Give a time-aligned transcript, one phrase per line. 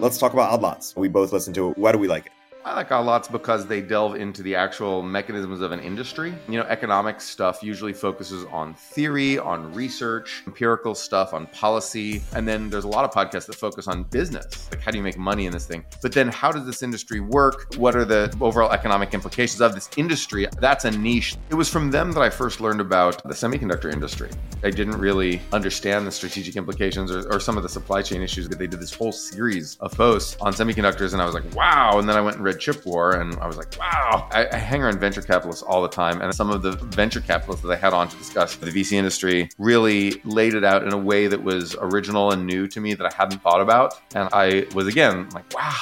[0.00, 0.94] Let's talk about Odd Lots.
[0.94, 1.78] We both listen to it.
[1.78, 2.32] Why do we like it?
[2.68, 6.34] I like Odd Lots because they delve into the actual mechanisms of an industry.
[6.50, 12.20] You know, economic stuff usually focuses on theory, on research, empirical stuff, on policy.
[12.34, 14.68] And then there's a lot of podcasts that focus on business.
[14.70, 15.82] Like, how do you make money in this thing?
[16.02, 17.72] But then, how does this industry work?
[17.78, 20.46] What are the overall economic implications of this industry?
[20.60, 21.36] That's a niche.
[21.48, 24.28] It was from them that I first learned about the semiconductor industry.
[24.62, 28.46] I didn't really understand the strategic implications or, or some of the supply chain issues.
[28.46, 31.98] But they did this whole series of posts on semiconductors, and I was like, wow.
[31.98, 34.28] And then I went and read Chip War, and I was like, wow.
[34.32, 37.64] I, I, hang around venture capitalists all the time, and some of the venture capitalists
[37.64, 40.98] that I had on to discuss the VC industry really laid it out in a
[40.98, 43.94] way that was original and new to me that I hadn't thought about.
[44.14, 45.74] And I was again like, wow.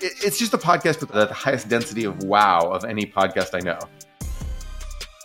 [0.00, 3.60] It, it's just a podcast with the highest density of wow of any podcast I
[3.60, 3.78] know.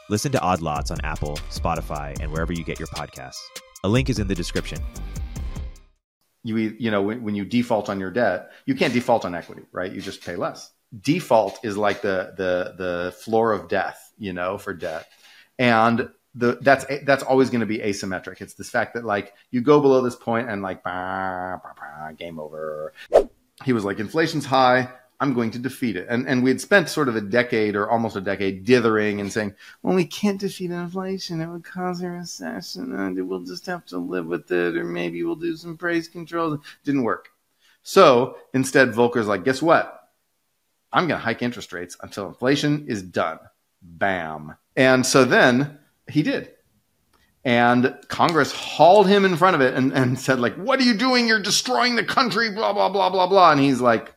[0.09, 3.39] Listen to Odd Lots on Apple, Spotify, and wherever you get your podcasts.
[3.83, 4.79] A link is in the description
[6.43, 9.63] you you know when, when, you default on your debt you can't default on equity
[9.71, 14.33] right you just pay less default is like the the the floor of death, you
[14.33, 15.07] know, for debt.
[15.57, 18.41] And the that's that's always going to be asymmetric.
[18.41, 22.11] It's this fact that like you go below this point and like bah, bah, bah,
[22.13, 22.93] game over.
[23.63, 24.89] He was like inflation's high.
[25.19, 26.07] I'm going to defeat it.
[26.09, 29.31] And and we had spent sort of a decade or almost a decade dithering and
[29.31, 31.39] saying, well, we can't defeat inflation.
[31.39, 32.93] It would cause a recession.
[32.95, 36.59] And we'll just have to live with it, or maybe we'll do some price controls.
[36.83, 37.29] Didn't work.
[37.83, 40.02] So instead, Volcker's like, guess what?
[40.93, 43.39] I'm going to hike interest rates until inflation is done.
[43.81, 44.55] Bam.
[44.75, 46.51] And so then he did.
[47.43, 50.93] And Congress hauled him in front of it and, and said, like, what are you
[50.93, 51.27] doing?
[51.27, 53.51] You're destroying the country, blah, blah, blah, blah, blah.
[53.51, 54.15] And he's like,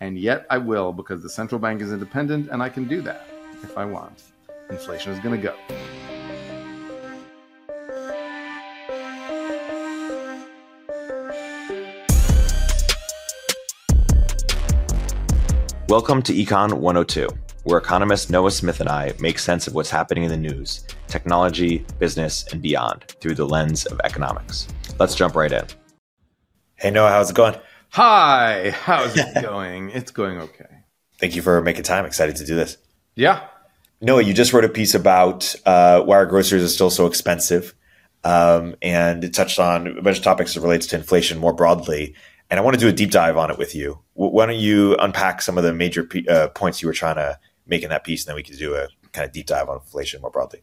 [0.00, 3.26] and yet I will because the central bank is independent and I can do that
[3.62, 4.22] if I want.
[4.68, 5.54] Inflation is going to go.
[15.88, 17.28] Welcome to Econ 102,
[17.62, 21.86] where economist Noah Smith and I make sense of what's happening in the news, technology,
[22.00, 24.66] business, and beyond through the lens of economics.
[24.98, 25.64] Let's jump right in.
[26.74, 27.54] Hey, Noah, how's it going?
[27.90, 29.90] Hi, how's it going?
[29.90, 30.82] it's going okay.
[31.20, 32.04] Thank you for making time.
[32.04, 32.78] Excited to do this.
[33.14, 33.46] Yeah.
[34.00, 37.76] Noah, you just wrote a piece about uh, why our groceries are still so expensive.
[38.24, 42.16] Um, and it touched on a bunch of topics that relates to inflation more broadly
[42.50, 44.00] and I want to do a deep dive on it with you.
[44.14, 47.82] Why don't you unpack some of the major uh, points you were trying to make
[47.82, 50.20] in that piece, and then we could do a kind of deep dive on inflation
[50.20, 50.62] more broadly.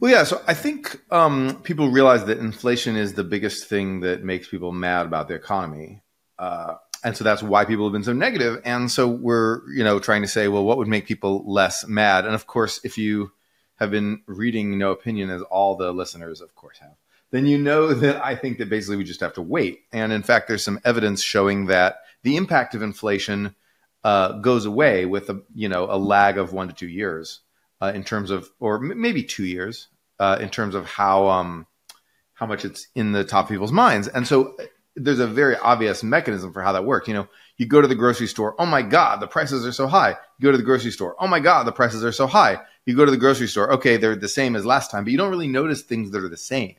[0.00, 0.24] Well, yeah.
[0.24, 4.72] So I think um, people realize that inflation is the biggest thing that makes people
[4.72, 6.02] mad about the economy,
[6.38, 8.62] uh, and so that's why people have been so negative.
[8.64, 12.24] And so we're, you know, trying to say, well, what would make people less mad?
[12.24, 13.32] And of course, if you
[13.76, 16.96] have been reading Noahpinion, as all the listeners, of course, have,
[17.34, 19.80] then you know that I think that basically we just have to wait.
[19.92, 23.56] And in fact, there's some evidence showing that the impact of inflation
[24.04, 27.40] uh, goes away with a you know a lag of one to two years
[27.80, 29.88] uh, in terms of, or maybe two years
[30.20, 31.66] uh, in terms of how um,
[32.34, 34.06] how much it's in the top people's minds.
[34.06, 34.56] And so
[34.94, 37.08] there's a very obvious mechanism for how that works.
[37.08, 38.54] You know, you go to the grocery store.
[38.60, 40.16] Oh my God, the prices are so high.
[40.38, 41.16] You go to the grocery store.
[41.18, 42.60] Oh my God, the prices are so high.
[42.86, 43.72] You go to the grocery store.
[43.72, 46.28] Okay, they're the same as last time, but you don't really notice things that are
[46.28, 46.76] the same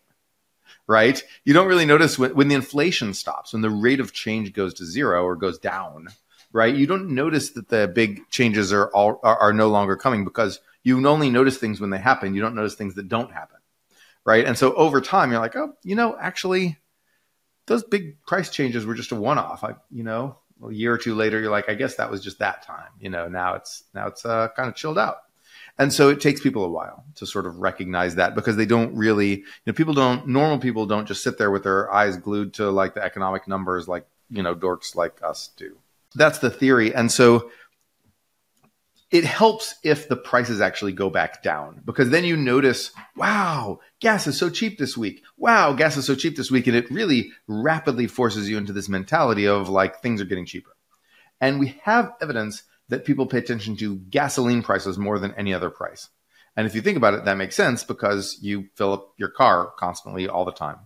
[0.87, 1.23] right?
[1.43, 4.73] You don't really notice when, when the inflation stops, when the rate of change goes
[4.75, 6.07] to zero or goes down,
[6.51, 6.75] right?
[6.75, 10.59] You don't notice that the big changes are all are, are no longer coming because
[10.83, 12.35] you only notice things when they happen.
[12.35, 13.57] You don't notice things that don't happen,
[14.23, 14.45] right?
[14.45, 16.77] And so over time, you're like, oh, you know, actually,
[17.65, 19.63] those big price changes were just a one-off.
[19.63, 22.39] I, you know, a year or two later, you're like, I guess that was just
[22.39, 22.91] that time.
[22.99, 25.17] You know, now it's now it's uh, kind of chilled out.
[25.77, 28.95] And so it takes people a while to sort of recognize that because they don't
[28.95, 32.53] really, you know, people don't, normal people don't just sit there with their eyes glued
[32.55, 35.77] to like the economic numbers like, you know, dorks like us do.
[36.15, 36.95] That's the theory.
[36.95, 37.51] And so
[39.11, 44.27] it helps if the prices actually go back down because then you notice, wow, gas
[44.27, 45.23] is so cheap this week.
[45.37, 46.67] Wow, gas is so cheap this week.
[46.67, 50.75] And it really rapidly forces you into this mentality of like things are getting cheaper.
[51.39, 55.69] And we have evidence that people pay attention to gasoline prices more than any other
[55.69, 56.09] price.
[56.55, 59.73] And if you think about it, that makes sense because you fill up your car
[59.77, 60.79] constantly all the time.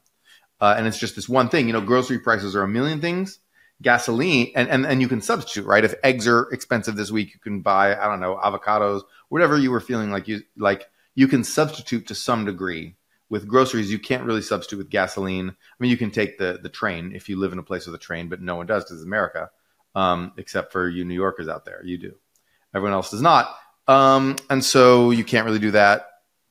[0.60, 1.68] Uh, and it's just this one thing.
[1.68, 3.40] You know, grocery prices are a million things.
[3.82, 5.86] Gasoline, and, and, and you can substitute, right?
[5.86, 9.72] If eggs are expensive this week, you can buy, I don't know, avocados, whatever you
[9.72, 12.96] were feeling like you like, you can substitute to some degree.
[13.30, 15.50] With groceries, you can't really substitute with gasoline.
[15.50, 17.96] I mean, you can take the the train if you live in a place with
[17.96, 19.50] a train, but no one does because it's America
[19.96, 21.82] um, except for you New Yorkers out there.
[21.84, 22.16] You do.
[22.74, 23.56] Everyone else does not.
[23.88, 26.08] Um, and so you can't really do that.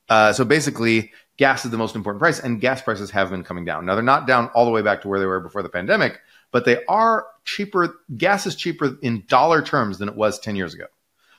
[0.09, 3.65] Uh, so basically, gas is the most important price, and gas prices have been coming
[3.65, 3.87] down.
[3.87, 6.21] Now, they're not down all the way back to where they were before the pandemic,
[6.51, 7.95] but they are cheaper.
[8.17, 10.87] Gas is cheaper in dollar terms than it was 10 years ago.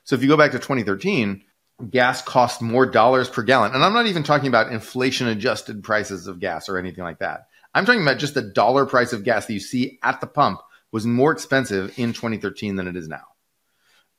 [0.03, 1.43] So if you go back to 2013,
[1.89, 3.73] gas cost more dollars per gallon.
[3.73, 7.47] And I'm not even talking about inflation adjusted prices of gas or anything like that.
[7.73, 10.61] I'm talking about just the dollar price of gas that you see at the pump
[10.91, 13.23] was more expensive in 2013 than it is now.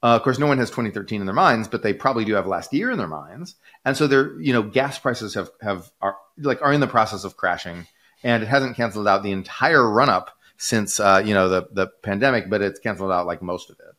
[0.03, 2.47] Uh, of course, no one has 2013 in their minds, but they probably do have
[2.47, 6.17] last year in their minds, and so they're you know gas prices have have are
[6.39, 7.87] like are in the process of crashing,
[8.23, 11.89] and it hasn't canceled out the entire run up since uh, you know the the
[12.03, 13.95] pandemic, but it's canceled out like most of it,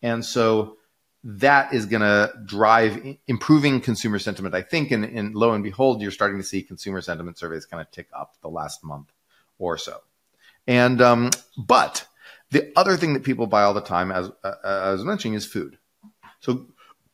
[0.00, 0.78] and so
[1.24, 4.90] that is going to drive improving consumer sentiment, I think.
[4.90, 8.08] And, and lo and behold, you're starting to see consumer sentiment surveys kind of tick
[8.12, 9.12] up the last month
[9.58, 10.00] or so.
[10.66, 12.06] And um, but
[12.52, 15.78] the other thing that people buy all the time, as uh, as mentioning, is food.
[16.40, 16.66] So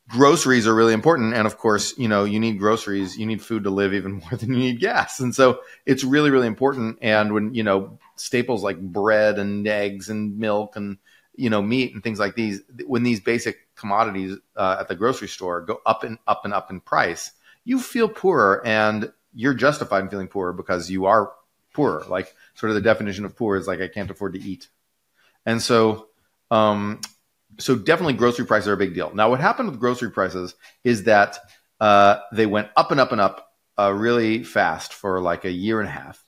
[0.08, 3.62] groceries are really important, and of course, you know, you need groceries, you need food
[3.64, 6.98] to live even more than you need gas, and so it's really really important.
[7.00, 10.98] And when you know staples like bread and eggs and milk and
[11.36, 15.28] you know meat and things like these, when these basic commodities uh, at the grocery
[15.28, 17.30] store go up and up and up in price,
[17.64, 21.32] you feel poorer, and you're justified in feeling poorer because you are
[21.74, 22.04] poorer.
[22.08, 24.66] Like sort of the definition of poor is like I can't afford to eat,
[25.46, 26.08] and so
[26.50, 27.00] um,
[27.58, 29.12] so definitely grocery prices are a big deal.
[29.14, 30.54] Now, what happened with grocery prices
[30.84, 31.38] is that
[31.80, 35.80] uh, they went up and up and up uh, really fast for like a year
[35.80, 36.24] and a half,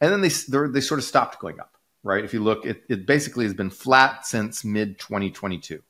[0.00, 0.28] and then they
[0.68, 1.76] they sort of stopped going up.
[2.04, 2.24] Right?
[2.24, 5.82] If you look, it, it basically has been flat since mid 2022.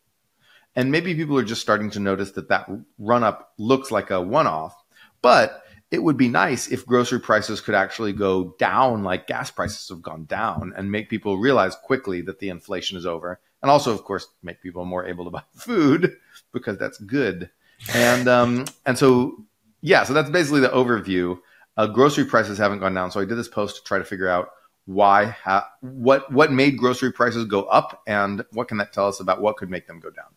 [0.75, 2.69] And maybe people are just starting to notice that that
[2.99, 4.75] run up looks like a one off,
[5.20, 5.62] but
[5.93, 10.00] it would be nice if grocery prices could actually go down like gas prices have
[10.00, 13.39] gone down and make people realize quickly that the inflation is over.
[13.61, 16.17] And also, of course, make people more able to buy food
[16.50, 17.50] because that's good.
[17.94, 19.44] And, um, and so,
[19.83, 21.39] yeah, so that's basically the overview.
[21.77, 23.11] Uh, grocery prices haven't gone down.
[23.11, 24.49] So I did this post to try to figure out
[24.87, 29.21] why, ha- what, what made grocery prices go up and what can that tell us
[29.21, 30.33] about what could make them go down?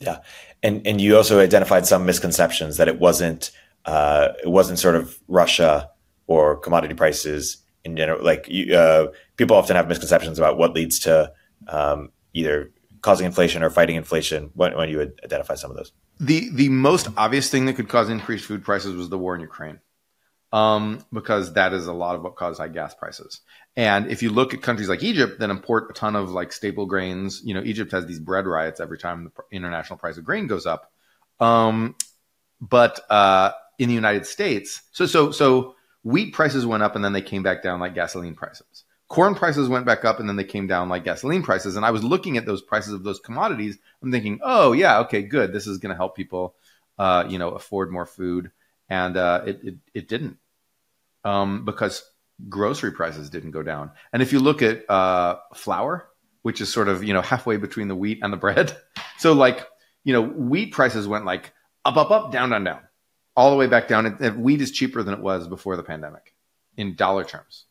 [0.00, 0.18] Yeah,
[0.62, 3.50] and and you also identified some misconceptions that it wasn't
[3.88, 5.90] uh, it wasn't sort of Russia
[6.26, 8.22] or commodity prices in general.
[8.22, 9.06] Like you, uh,
[9.38, 11.32] people often have misconceptions about what leads to
[11.68, 12.70] um, either
[13.00, 14.50] causing inflation or fighting inflation.
[14.54, 17.88] When, when you would identify some of those, the the most obvious thing that could
[17.88, 19.80] cause increased food prices was the war in Ukraine
[20.52, 23.40] um, because that is a lot of what caused high gas prices.
[23.74, 26.84] And if you look at countries like Egypt that import a ton of like staple
[26.84, 30.46] grains, you know, Egypt has these bread riots every time the international price of grain
[30.46, 30.92] goes up.
[31.40, 31.94] Um,
[32.60, 37.12] but uh, in the United States, so so so wheat prices went up and then
[37.12, 38.84] they came back down like gasoline prices.
[39.08, 41.76] Corn prices went back up and then they came down like gasoline prices.
[41.76, 43.78] And I was looking at those prices of those commodities.
[44.02, 45.52] I'm thinking, oh yeah, okay, good.
[45.52, 46.54] This is going to help people,
[46.98, 48.50] uh, you know, afford more food
[48.88, 50.38] and uh, it, it, it didn't
[51.24, 52.02] um, because
[52.48, 53.90] grocery prices didn't go down.
[54.12, 56.08] And if you look at uh, flour,
[56.42, 58.76] which is sort of you know halfway between the wheat and the bread,
[59.18, 59.66] so like
[60.04, 61.52] you know wheat prices went like
[61.84, 62.80] up up up down down down
[63.38, 64.04] all the way back down.
[64.06, 66.34] And wheat is cheaper than it was before the pandemic
[66.76, 67.64] in dollar terms.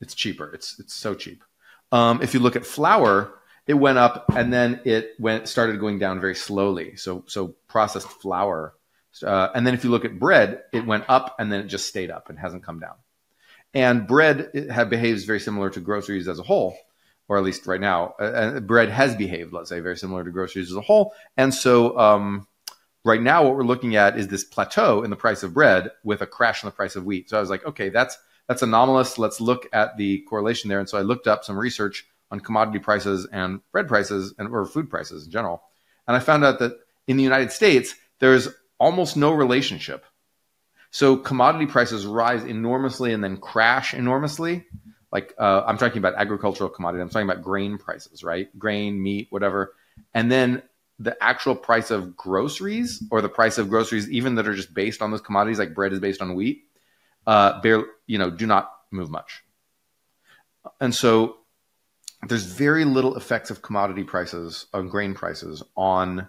[0.00, 0.52] It's cheaper.
[0.52, 1.44] It's it's so cheap.
[1.92, 3.34] Um, if you look at flour,
[3.66, 6.96] it went up and then it went started going down very slowly.
[6.96, 8.74] So so processed flour
[9.24, 11.88] uh, and then if you look at bread, it went up and then it just
[11.88, 12.94] stayed up and hasn't come down.
[13.74, 16.76] And bread have, behaves very similar to groceries as a whole,
[17.28, 18.14] or at least right now.
[18.18, 21.12] Uh, bread has behaved, let's say, very similar to groceries as a whole.
[21.36, 22.46] And so um,
[23.04, 26.20] right now, what we're looking at is this plateau in the price of bread with
[26.20, 27.30] a crash in the price of wheat.
[27.30, 28.16] So I was like, okay, that's
[28.48, 29.18] that's anomalous.
[29.18, 30.80] Let's look at the correlation there.
[30.80, 34.66] And so I looked up some research on commodity prices and bread prices and or
[34.66, 35.62] food prices in general.
[36.06, 36.72] And I found out that
[37.06, 40.04] in the United States, there's almost no relationship.
[40.90, 44.66] So commodity prices rise enormously and then crash enormously.
[45.12, 47.02] Like uh, I'm talking about agricultural commodity.
[47.02, 48.56] I'm talking about grain prices, right?
[48.58, 49.74] Grain, meat, whatever.
[50.14, 50.62] And then
[51.00, 55.00] the actual price of groceries or the price of groceries, even that are just based
[55.00, 56.64] on those commodities, like bread is based on wheat,
[57.26, 59.42] uh, bear, you know, do not move much.
[60.78, 61.38] And so
[62.28, 66.28] there's very little effects of commodity prices on grain prices on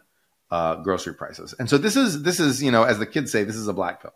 [0.49, 1.53] uh, grocery prices.
[1.59, 3.73] And so this is this is you know as the kids say this is a
[3.73, 4.13] black pill.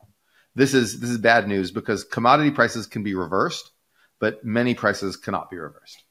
[0.56, 3.72] This is this is bad news because commodity prices can be reversed,
[4.20, 6.02] but many prices cannot be reversed.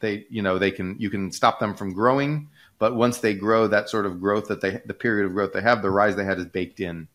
[0.00, 3.66] They you know they can you can stop them from growing, but once they grow,
[3.66, 6.24] that sort of growth that they the period of growth they have, the rise they
[6.24, 7.08] had is baked in,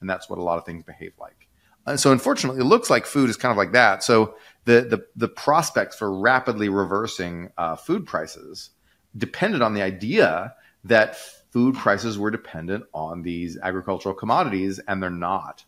[0.00, 1.48] and that's what a lot of things behave like.
[1.86, 4.02] And so unfortunately, it looks like food is kind of like that.
[4.02, 8.70] So the the the prospects for rapidly reversing uh, food prices
[9.16, 10.54] depended on the idea
[10.84, 11.16] that
[11.50, 15.64] food prices were dependent on these agricultural commodities, and they're not.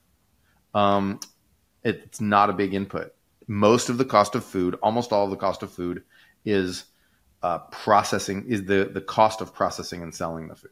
[0.74, 1.20] Um,
[1.82, 3.14] it's not a big input.
[3.48, 6.04] Most of the cost of food, almost all of the cost of food,
[6.44, 6.84] is
[7.42, 10.70] uh, processing is the the cost of processing and selling the food.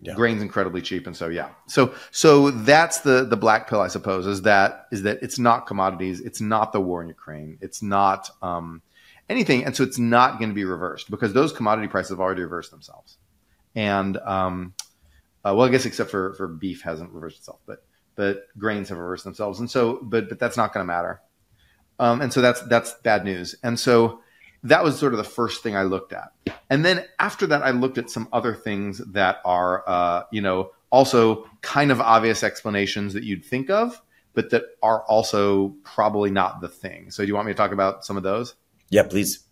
[0.00, 0.14] Yeah.
[0.14, 4.26] Grain's incredibly cheap, and so yeah, so so that's the the black pill, I suppose,
[4.26, 8.28] is that is that it's not commodities, it's not the war in Ukraine, it's not
[8.42, 8.82] um,
[9.28, 12.42] anything, and so it's not going to be reversed because those commodity prices have already
[12.42, 13.18] reversed themselves,
[13.76, 14.74] and um,
[15.44, 17.84] uh, well, I guess except for for beef hasn't reversed itself, but
[18.16, 21.20] but grains have reversed themselves, and so but but that's not going to matter,
[22.00, 24.18] um, and so that's that's bad news, and so
[24.64, 26.32] that was sort of the first thing I looked at.
[26.70, 30.70] And then after that, I looked at some other things that are, uh, you know,
[30.90, 34.00] also kind of obvious explanations that you'd think of,
[34.34, 37.10] but that are also probably not the thing.
[37.10, 38.54] So do you want me to talk about some of those?
[38.90, 39.44] Yeah, please.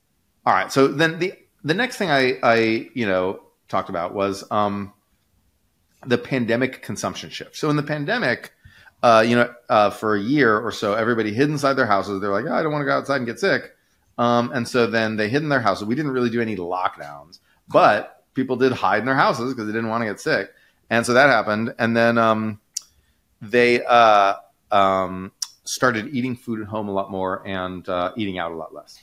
[0.47, 0.71] All right.
[0.71, 4.93] So then the the next thing I I you know talked about was um,
[6.07, 7.57] the pandemic consumption shift.
[7.57, 8.53] So in the pandemic,
[9.03, 12.21] uh, you know, uh, for a year or so, everybody hid inside their houses.
[12.21, 13.63] They're like, oh, I don't want to go outside and get sick.
[14.21, 15.87] Um, and so then they hid in their houses.
[15.87, 19.73] We didn't really do any lockdowns, but people did hide in their houses because they
[19.73, 20.51] didn't want to get sick.
[20.91, 21.75] And so that happened.
[21.79, 22.61] And then um,
[23.41, 24.35] they uh,
[24.71, 25.33] um,
[25.65, 29.01] started eating food at home a lot more and uh, eating out a lot less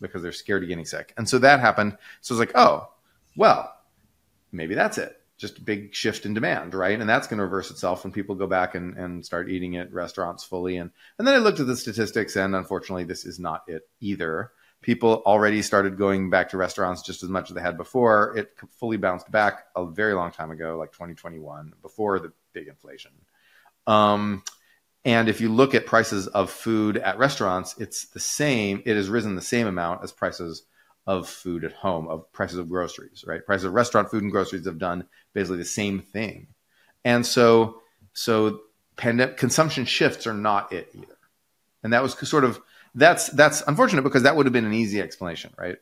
[0.00, 1.14] because they're scared of getting sick.
[1.16, 1.96] And so that happened.
[2.20, 2.88] So it's like, oh,
[3.36, 3.76] well,
[4.50, 6.98] maybe that's it just a big shift in demand, right?
[6.98, 9.92] And that's going to reverse itself when people go back and, and start eating at
[9.92, 10.76] restaurants fully.
[10.76, 14.52] And and then I looked at the statistics, and unfortunately, this is not it either.
[14.80, 18.36] People already started going back to restaurants just as much as they had before.
[18.36, 23.12] It fully bounced back a very long time ago, like 2021, before the big inflation.
[23.86, 24.42] Um,
[25.04, 28.82] and if you look at prices of food at restaurants, it's the same.
[28.84, 30.64] It has risen the same amount as prices
[31.06, 33.44] of food at home, of prices of groceries, right?
[33.44, 36.46] Prices of restaurant food and groceries have done basically the same thing.
[37.04, 37.82] And so,
[38.14, 38.60] so
[38.96, 41.18] pandemic consumption shifts are not it either.
[41.82, 42.60] And that was sort of,
[42.94, 45.76] that's, that's unfortunate because that would have been an easy explanation, right?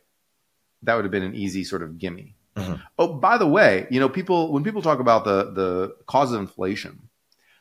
[0.82, 2.34] That would have been an easy sort of gimme.
[2.56, 2.74] Mm-hmm.
[2.98, 6.40] Oh, by the way, you know, people, when people talk about the, the cause of
[6.40, 7.08] inflation,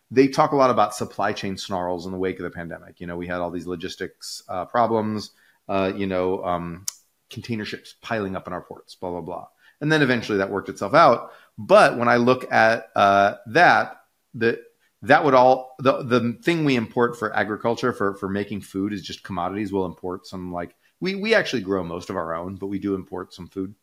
[0.10, 3.00] they talk a lot about supply chain snarls in the wake of the pandemic.
[3.00, 5.32] You know, we had all these logistics uh, problems.
[5.70, 6.86] Uh, you know, um,
[7.32, 9.48] container ships piling up in our ports, blah, blah, blah.
[9.80, 11.32] And then eventually that worked itself out.
[11.58, 14.02] But when I look at uh, that,
[14.34, 14.62] the,
[15.04, 19.02] that would all the the thing we import for agriculture for for making food is
[19.02, 19.74] just commodities.
[19.74, 22.96] We'll import some like we we actually grow most of our own, but we do
[22.96, 23.74] import some food,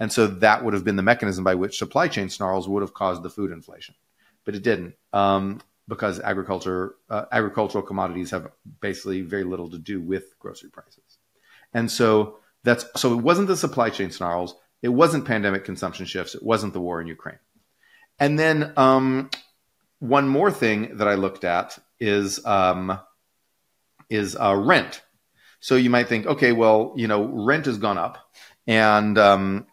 [0.00, 2.94] and so that would have been the mechanism by which supply chain snarls would have
[2.94, 3.94] caused the food inflation,
[4.44, 8.50] but it didn't um, because agriculture uh, agricultural commodities have
[8.80, 11.18] basically very little to do with grocery prices,
[11.74, 16.34] and so that's so it wasn't the supply chain snarls, it wasn't pandemic consumption shifts,
[16.34, 17.38] it wasn't the war in Ukraine.
[18.18, 19.30] And then um,
[20.00, 22.98] one more thing that I looked at is um,
[24.10, 25.00] is uh, rent.
[25.60, 28.18] So you might think, okay, well, you know, rent has gone up,
[28.66, 29.66] and um,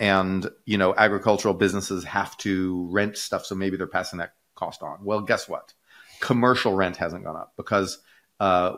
[0.00, 4.82] and you know, agricultural businesses have to rent stuff, so maybe they're passing that cost
[4.82, 5.04] on.
[5.04, 5.72] Well, guess what?
[6.18, 8.00] Commercial rent hasn't gone up because
[8.40, 8.74] uh,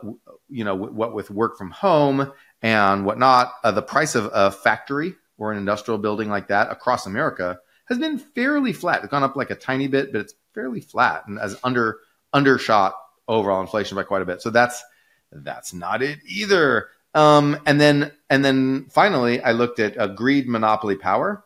[0.49, 2.31] you know, what with work from home
[2.63, 7.05] and whatnot, uh, the price of a factory or an industrial building like that across
[7.05, 9.03] America has been fairly flat.
[9.03, 11.99] It's gone up like a tiny bit, but it's fairly flat and has under
[12.31, 12.95] undershot
[13.27, 14.41] overall inflation by quite a bit.
[14.41, 14.81] So that's
[15.31, 16.87] that's not it either.
[17.13, 21.43] Um, and then and then finally, I looked at uh, greed, monopoly, power.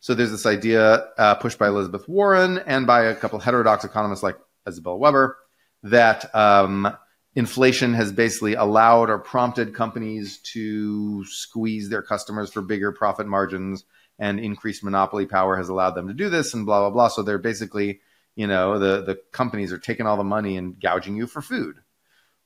[0.00, 4.22] So there's this idea uh, pushed by Elizabeth Warren and by a couple heterodox economists
[4.22, 5.36] like Isabel Weber
[5.82, 6.96] that um,
[7.34, 13.84] inflation has basically allowed or prompted companies to squeeze their customers for bigger profit margins
[14.18, 17.08] and increased monopoly power has allowed them to do this and blah blah blah.
[17.08, 18.00] So they're basically
[18.34, 21.76] you know the the companies are taking all the money and gouging you for food.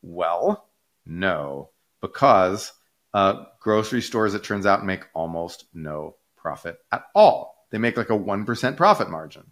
[0.03, 0.69] Well
[1.07, 2.73] no because
[3.13, 7.67] uh, grocery stores it turns out make almost no profit at all.
[7.71, 9.45] They make like a 1% profit margin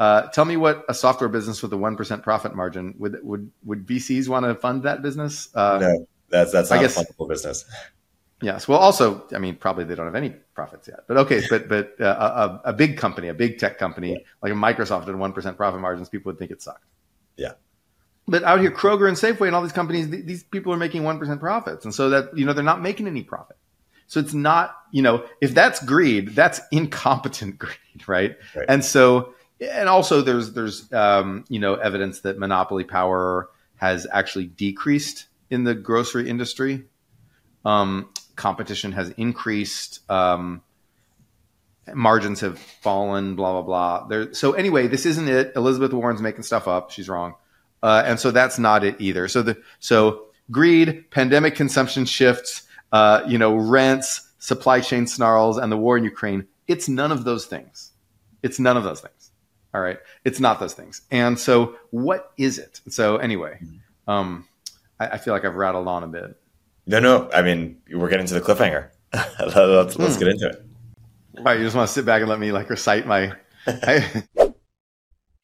[0.00, 3.50] uh, tell me what a software business with a one percent profit margin would would
[3.64, 5.54] would VCs want to fund that business?
[5.54, 7.66] Uh, no, that's that's not I guess, a fundable business.
[8.40, 8.66] Yes.
[8.66, 11.00] Well, also, I mean, probably they don't have any profits yet.
[11.06, 14.18] But okay, but but uh, a, a, big company, a big tech company yeah.
[14.42, 16.86] like a Microsoft at one percent profit margins, people would think it sucked.
[17.36, 17.52] Yeah.
[18.26, 21.04] But out here, Kroger and Safeway and all these companies, th- these people are making
[21.04, 23.58] one percent profits, and so that you know they're not making any profit.
[24.06, 28.36] So it's not, you know, if that's greed, that's incompetent greed, right?
[28.56, 28.66] right.
[28.66, 34.46] And so and also there's there's um, you know evidence that monopoly power has actually
[34.46, 36.84] decreased in the grocery industry.
[37.64, 40.00] Um, competition has increased.
[40.10, 40.62] Um,
[41.92, 43.36] margins have fallen.
[43.36, 44.06] Blah blah blah.
[44.08, 45.52] There, so anyway, this isn't it.
[45.56, 46.90] Elizabeth Warren's making stuff up.
[46.90, 47.34] She's wrong,
[47.82, 49.28] uh, and so that's not it either.
[49.28, 52.62] So the so greed, pandemic consumption shifts,
[52.92, 56.46] uh, you know, rents, supply chain snarls, and the war in Ukraine.
[56.66, 57.92] It's none of those things.
[58.42, 59.19] It's none of those things.
[59.72, 59.98] All right.
[60.24, 61.02] It's not those things.
[61.10, 62.80] And so, what is it?
[62.88, 63.60] So, anyway,
[64.08, 64.46] um,
[64.98, 66.36] I, I feel like I've rattled on a bit.
[66.86, 67.30] No, no.
[67.32, 68.90] I mean, we're getting to the cliffhanger.
[69.14, 70.64] let's, let's get into it.
[71.38, 71.58] All right.
[71.58, 73.32] You just want to sit back and let me like recite my.
[73.66, 74.24] I,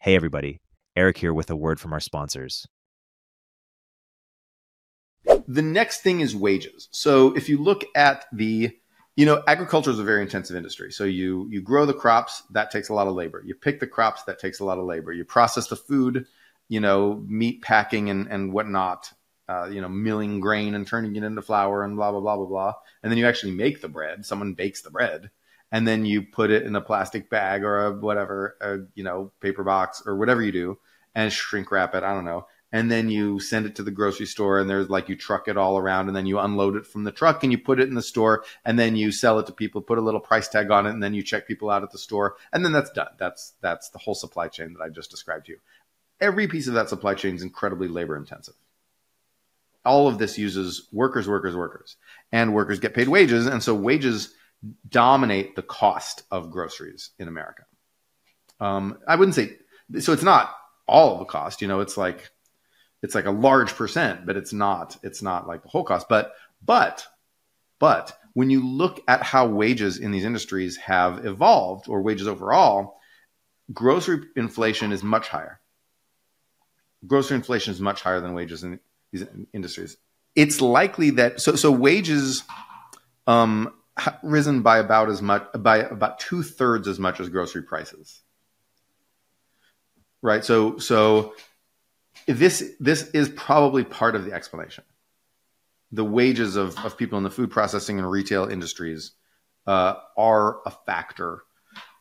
[0.00, 0.60] Hey, everybody.
[0.94, 2.66] Erik here with a word from our sponsors.
[5.48, 6.88] the next thing is wages.
[6.92, 8.76] So if you look at the,
[9.16, 10.92] you know, agriculture is a very intensive industry.
[10.92, 13.42] So you you grow the crops, that takes a lot of labor.
[13.44, 15.12] You pick the crops, that takes a lot of labor.
[15.12, 16.26] You process the food,
[16.68, 19.12] you know, meat packing and and whatnot.
[19.48, 22.46] Uh, you know, milling grain and turning it into flour and blah blah blah blah
[22.46, 22.74] blah.
[23.02, 24.26] And then you actually make the bread.
[24.26, 25.30] Someone bakes the bread,
[25.72, 29.32] and then you put it in a plastic bag or a whatever, a, you know,
[29.40, 30.78] paper box or whatever you do,
[31.14, 32.02] and shrink wrap it.
[32.02, 32.46] I don't know
[32.76, 35.56] and then you send it to the grocery store and there's like you truck it
[35.56, 37.94] all around and then you unload it from the truck and you put it in
[37.94, 40.84] the store and then you sell it to people put a little price tag on
[40.86, 43.08] it and then you check people out at the store and then that's done.
[43.16, 45.58] That's that's the whole supply chain that i just described to you.
[46.20, 48.54] Every piece of that supply chain is incredibly labor intensive
[49.86, 51.96] all of this uses workers workers workers
[52.30, 54.34] and workers get paid wages and so wages
[54.88, 57.62] dominate the cost of groceries in america.
[58.58, 59.56] Um, i wouldn't say
[60.00, 60.52] so it's not
[60.88, 62.30] all of the cost you know it's like
[63.02, 66.08] it's like a large percent, but it's not it's not like the whole cost.
[66.08, 66.32] But
[66.64, 67.06] but
[67.78, 72.98] but when you look at how wages in these industries have evolved or wages overall,
[73.72, 75.60] grocery inflation is much higher.
[77.06, 78.80] Grocery inflation is much higher than wages in
[79.12, 79.96] these industries.
[80.34, 82.42] It's likely that so so wages
[83.26, 83.72] um,
[84.22, 88.22] risen by about as much by about two thirds as much as grocery prices.
[90.22, 90.44] Right.
[90.44, 91.34] So so
[92.26, 94.84] this this is probably part of the explanation.
[95.92, 99.12] The wages of, of people in the food processing and retail industries
[99.66, 101.42] uh, are a factor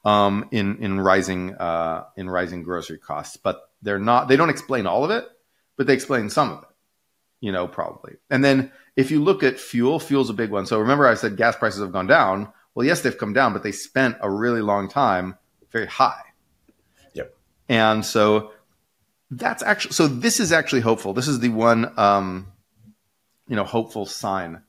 [0.04, 4.28] um, in in rising uh, in rising grocery costs, but they're not.
[4.28, 5.28] They don't explain all of it,
[5.78, 6.69] but they explain some of it.
[7.41, 8.13] You know, probably.
[8.30, 10.65] And then if you look at fuel, fuel's a big one.
[10.65, 12.52] So remember, I said gas prices have gone down.
[12.73, 15.38] Well, yes, they've come down, but they spent a really long time
[15.71, 16.21] very high.
[17.13, 17.36] Yep.
[17.69, 18.52] And so
[19.32, 21.14] that's actually so this is actually hopeful.
[21.14, 22.52] This is the one um,
[23.48, 24.62] you know hopeful sign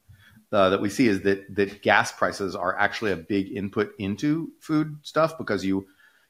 [0.52, 4.52] uh, that we see is that that gas prices are actually a big input into
[4.60, 5.86] food stuff because you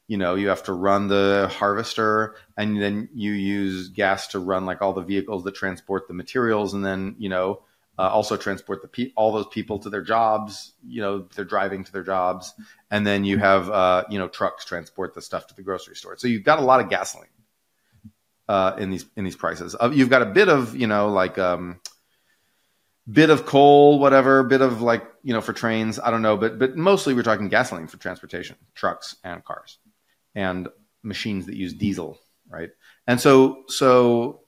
[0.09, 4.67] you know you have to run the harvester and then you use gas to run
[4.67, 7.61] like all the vehicles that transport the materials and then you know
[7.99, 11.85] uh, also transport the pe- all those people to their jobs you know they're driving
[11.85, 12.55] to their jobs.
[12.91, 16.17] And then you have uh, you know trucks transport the stuff to the grocery store.
[16.17, 17.29] So you've got a lot of gasoline
[18.49, 19.77] uh, in these in these prices.
[19.79, 21.81] Uh, you've got a bit of you know like um,
[23.11, 25.99] bit of coal, whatever, bit of like you know for trains.
[25.99, 29.79] I don't know, but but mostly we're talking gasoline for transportation, trucks and cars,
[30.35, 30.69] and
[31.03, 32.71] machines that use diesel, right?
[33.07, 34.41] And so so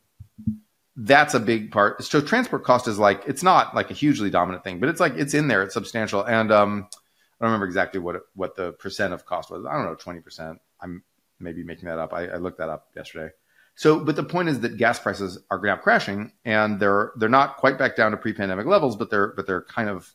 [0.97, 2.03] that's a big part.
[2.05, 5.15] So transport cost is like it's not like a hugely dominant thing, but it's like
[5.17, 9.13] it's in there, it's substantial, and um, I don't remember exactly what what the percent
[9.13, 9.65] of cost was.
[9.65, 10.61] I don't know, twenty percent.
[10.81, 11.03] I'm
[11.41, 12.13] maybe making that up.
[12.13, 13.33] I, I looked that up yesterday.
[13.79, 17.59] So, but the point is that gas prices are now crashing, and they're they're not
[17.59, 20.13] quite back down to pre-pandemic levels, but they're but they're kind of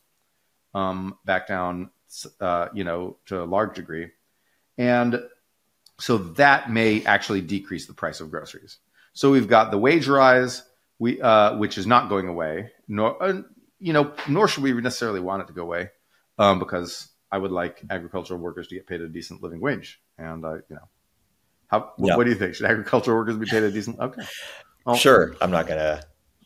[0.74, 1.88] um, back down,
[2.42, 4.10] uh, you know, to a large degree,
[4.76, 5.18] and
[5.98, 8.76] so that may actually decrease the price of groceries.
[9.14, 10.62] So we've got the wage rise,
[10.98, 13.40] we uh, which is not going away, nor uh,
[13.78, 15.88] you know, nor should we necessarily want it to go away,
[16.38, 20.44] um, because I would like agricultural workers to get paid a decent living wage, and
[20.44, 20.88] uh, you know,
[21.68, 21.92] how.
[21.96, 22.54] What do you think?
[22.54, 23.98] Should agricultural workers be paid a decent?
[23.98, 24.22] Okay,
[24.96, 25.34] sure.
[25.40, 26.02] I'm not going to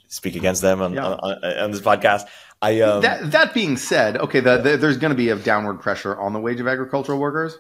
[0.09, 1.07] speak against them on, yeah.
[1.07, 2.23] on, on, on, this podcast.
[2.61, 5.81] I um, that that being said, okay, the, the, there's going to be a downward
[5.81, 7.57] pressure on the wage of agricultural workers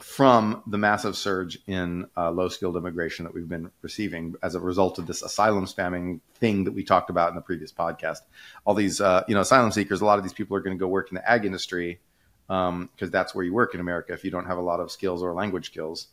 [0.00, 4.60] from the massive surge in uh, low skilled immigration that we've been receiving as a
[4.60, 8.18] result of this asylum spamming thing that we talked about in the previous podcast.
[8.64, 10.80] All these, uh, you know, asylum seekers, a lot of these people are going to
[10.80, 12.00] go work in the ag industry
[12.46, 14.90] because um, that's where you work in America if you don't have a lot of
[14.90, 16.08] skills or language skills.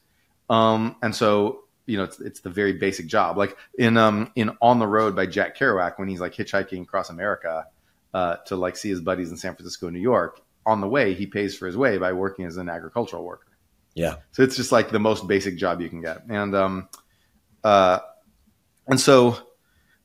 [0.49, 3.37] Um, and so you know it's it's the very basic job.
[3.37, 7.09] Like in um in On the Road by Jack Kerouac when he's like hitchhiking across
[7.09, 7.65] America
[8.13, 10.41] uh, to like see his buddies in San Francisco New York.
[10.65, 13.47] On the way, he pays for his way by working as an agricultural worker.
[13.95, 14.15] Yeah.
[14.31, 16.23] So it's just like the most basic job you can get.
[16.29, 16.89] And um
[17.63, 17.99] uh
[18.87, 19.37] and so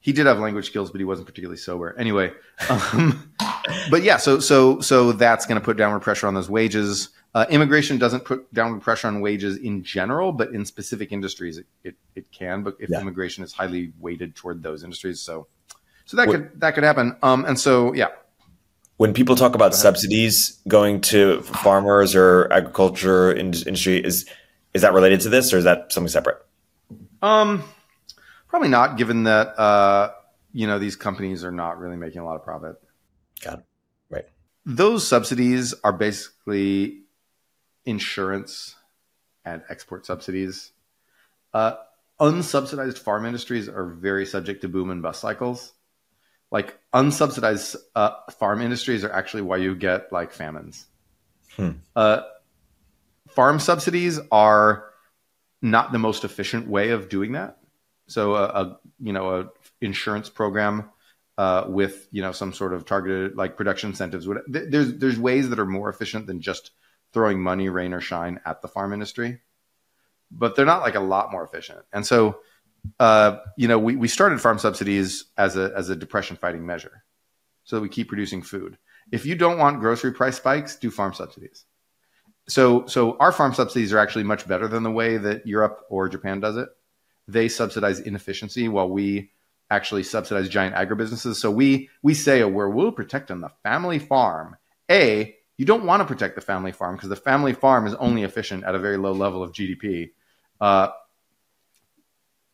[0.01, 1.99] he did have language skills, but he wasn't particularly sober.
[1.99, 2.31] Anyway,
[2.69, 3.33] um,
[3.91, 7.09] but yeah, so so so that's going to put downward pressure on those wages.
[7.35, 11.67] Uh, immigration doesn't put downward pressure on wages in general, but in specific industries it,
[11.83, 12.63] it, it can.
[12.63, 13.01] But if yeah.
[13.01, 15.49] immigration is highly weighted toward those industries, so
[16.07, 17.17] So that could that could happen.
[17.23, 18.09] Um, and so yeah,
[18.99, 24.27] When people talk about subsidies going to farmers or agriculture in- industry, is
[24.73, 26.39] is that related to this, or is that something separate?
[27.23, 27.65] um,
[28.49, 30.13] probably not, given that uh,
[30.53, 32.77] you know these companies are not really making a lot of profit.
[33.43, 33.65] Got it.
[34.11, 34.27] Right.
[34.67, 37.04] Those subsidies are basically
[37.87, 38.75] insurance
[39.45, 40.73] and export subsidies.
[41.53, 41.75] Uh,
[42.21, 45.73] unsubsidized farm industries are very subject to boom and bust cycles.
[46.51, 50.87] Like unsubsidized uh, farm industries are actually why you get like famines.
[51.57, 51.71] Hmm.
[51.95, 52.23] Uh,
[53.29, 54.91] farm subsidies are
[55.63, 57.59] not the most efficient way of doing that.
[58.07, 59.49] So a, a you know a
[59.81, 60.91] insurance program
[61.39, 64.29] uh, with you know some sort of targeted like production incentives.
[64.47, 66.71] There's there's ways that are more efficient than just
[67.15, 69.41] throwing money, rain or shine, at the farm industry,
[70.31, 71.81] but they're not like a lot more efficient.
[71.93, 72.41] And so,
[73.01, 77.05] uh, you know, we, we started farm subsidies as a as a depression fighting measure,
[77.63, 78.77] so that we keep producing food.
[79.11, 81.65] If you don't want grocery price spikes, do farm subsidies.
[82.49, 86.11] So so our farm subsidies are actually much better than the way that Europe or
[86.11, 86.69] Japan does it.
[87.27, 89.31] They subsidize inefficiency while we
[89.71, 91.37] actually subsidize giant agribusinesses.
[91.37, 94.57] So we we say, oh, we're we'll protect on the family farm.
[94.91, 98.23] A, you don't want to protect the family farm because the family farm is only
[98.23, 100.11] efficient at a very low level of GDP.
[100.61, 100.89] Uh,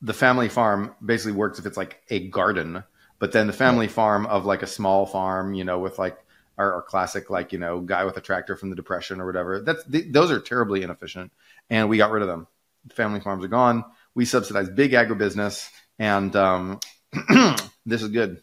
[0.03, 2.85] the family farm basically works if it's like a garden,
[3.19, 6.19] but then the family farm of like a small farm, you know, with like
[6.59, 9.61] our, our classic like you know guy with a tractor from the depression or whatever.
[9.61, 11.33] That's th- those are terribly inefficient,
[11.69, 12.47] and we got rid of them.
[12.93, 13.85] Family farms are gone.
[14.15, 16.81] We subsidize big agribusiness, and um,
[17.87, 18.43] this is good.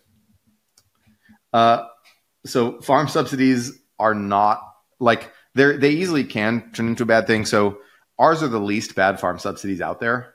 [1.53, 1.87] Uh,
[2.45, 4.61] so farm subsidies are not
[4.99, 7.45] like they they easily can turn into a bad thing.
[7.45, 7.79] So
[8.17, 10.33] ours are the least bad farm subsidies out there.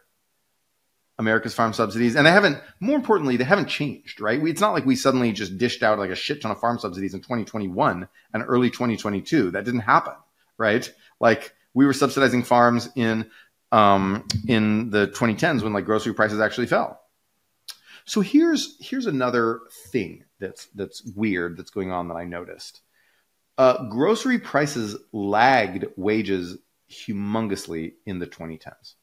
[1.18, 2.58] America's farm subsidies, and they haven't.
[2.80, 4.20] More importantly, they haven't changed.
[4.20, 4.40] Right?
[4.40, 6.78] We, it's not like we suddenly just dished out like a shit ton of farm
[6.78, 9.52] subsidies in 2021 and early 2022.
[9.52, 10.14] That didn't happen.
[10.58, 10.90] Right?
[11.20, 13.30] Like we were subsidizing farms in
[13.70, 17.00] um, in the 2010s when like grocery prices actually fell.
[18.04, 22.80] So here's here's another thing that's that's weird that's going on that I noticed.
[23.58, 26.58] Uh, grocery prices lagged wages
[26.90, 28.94] humongously in the 2010s.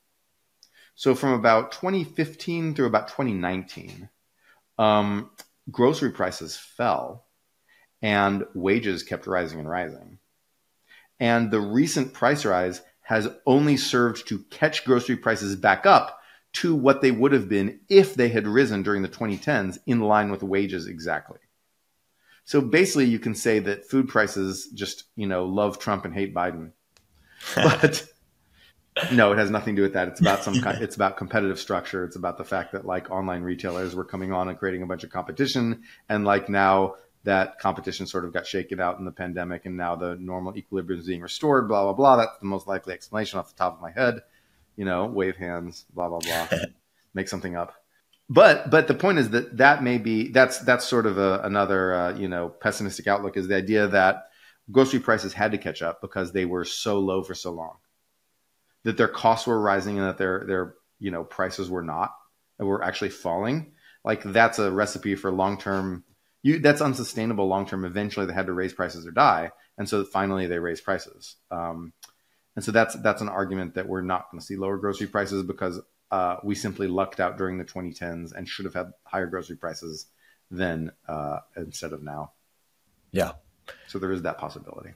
[0.96, 4.10] So from about 2015 through about 2019,
[4.78, 5.30] um,
[5.72, 7.26] grocery prices fell,
[8.02, 10.20] and wages kept rising and rising.
[11.20, 16.20] And the recent price rise has only served to catch grocery prices back up
[16.54, 20.32] to what they would have been if they had risen during the 2010s in line
[20.32, 21.40] with wages exactly.
[22.50, 26.34] So basically, you can say that food prices just, you know, love Trump and hate
[26.34, 26.72] Biden.
[27.56, 28.08] But
[29.12, 30.08] no, it has nothing to do with that.
[30.08, 32.04] It's about some kind, it's about competitive structure.
[32.04, 35.04] It's about the fact that like online retailers were coming on and creating a bunch
[35.04, 35.84] of competition.
[36.10, 39.96] And like now that competition sort of got shaken out in the pandemic and now
[39.96, 42.16] the normal equilibrium is being restored, blah, blah, blah.
[42.16, 44.22] That's the most likely explanation off the top of my head.
[44.76, 46.48] You know, wave hands, blah, blah, blah.
[47.14, 47.79] Make something up.
[48.30, 51.94] But but the point is that that may be that's that's sort of a, another
[51.94, 54.30] uh, you know pessimistic outlook is the idea that
[54.72, 57.78] grocery prices had to catch up because they were so low for so long.
[58.84, 62.14] That their costs were rising and that their their you know prices were not
[62.60, 63.74] were actually falling.
[64.06, 66.04] Like that's a recipe for long term
[66.44, 69.52] you that's unsustainable long term eventually they had to raise prices or die.
[69.78, 71.36] And so finally they raised prices.
[71.50, 71.94] Um,
[72.56, 75.44] and so that's that's an argument that we're not going to see lower grocery prices
[75.44, 79.56] because uh, we simply lucked out during the 2010s and should have had higher grocery
[79.56, 80.08] prices
[80.52, 82.32] then uh, instead of now
[83.12, 83.34] Yeah.
[83.88, 84.92] so there is that possibility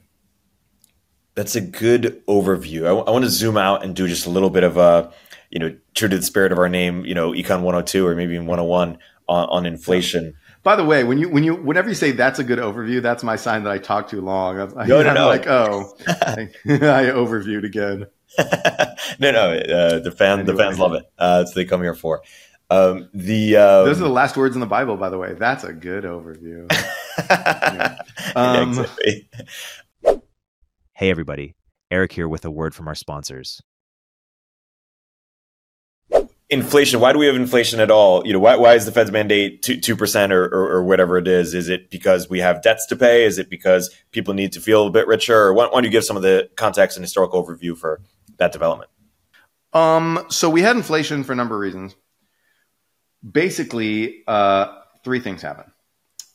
[1.34, 2.86] That's a good overview.
[2.86, 5.12] I, want to zoom out and do just a little bit of a,
[5.50, 8.34] you know, true to the spirit of our name, you know, Econ 102 or maybe
[8.34, 10.34] even 101 on, on inflation.
[10.62, 13.22] By the way, when you when you whenever you say that's a good overview, that's
[13.22, 14.58] my sign that I talk too long.
[14.58, 15.26] I'm, No, no, I'm no.
[15.26, 18.06] like, oh, I, I overviewed again.
[19.18, 21.04] no, no, uh, the fan, the fans love it.
[21.18, 22.22] Uh, that's what they come here for.
[22.70, 25.34] Um, the um, Those are the last words in the Bible, by the way.
[25.34, 26.66] That's a good overview.
[27.30, 27.96] yeah,
[28.34, 29.28] Um, exactly.
[30.94, 31.54] Hey, everybody.
[31.90, 33.60] Erik here with a word from our sponsors.
[36.50, 37.00] Inflation.
[37.00, 38.26] Why do we have inflation at all?
[38.26, 41.18] You know, why, why is the Fed's mandate two two percent or, or or whatever
[41.18, 41.54] it is?
[41.54, 43.24] Is it because we have debts to pay?
[43.24, 45.36] Is it because people need to feel a bit richer?
[45.36, 48.00] Or why, why don't you give some of the context and historical overview for
[48.38, 48.90] that development?
[49.72, 51.96] Um, so we had inflation for a number of reasons.
[53.28, 54.66] Basically, uh,
[55.02, 55.70] three things happened.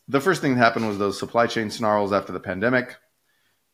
[0.08, 2.98] The first thing that happened was those supply chain snarls after the pandemic.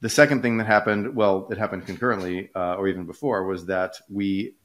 [0.02, 3.96] The second thing that happened, well, it happened concurrently uh, or even before, was that
[4.10, 4.56] we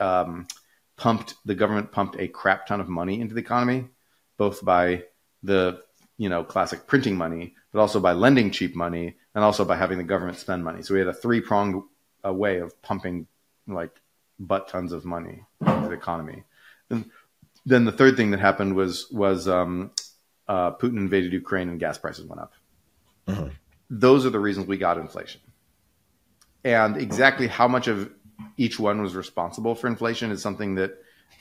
[0.00, 0.48] um,
[0.96, 3.88] pumped the government pumped a crap ton of money into the economy,
[4.36, 5.04] both by
[5.42, 5.80] the
[6.18, 9.98] you know classic printing money, but also by lending cheap money and also by having
[9.98, 10.82] the government spend money.
[10.82, 11.82] So we had a three pronged
[12.24, 13.26] uh, way of pumping
[13.66, 13.94] like
[14.38, 16.44] butt tons of money into the economy.
[16.90, 17.10] And
[17.64, 19.92] then the third thing that happened was was um,
[20.48, 22.52] uh, Putin invaded Ukraine and gas prices went up.
[23.28, 23.48] Mm-hmm.
[23.90, 25.40] Those are the reasons we got inflation.
[26.64, 28.10] And exactly how much of
[28.56, 30.92] each one was responsible for inflation is something that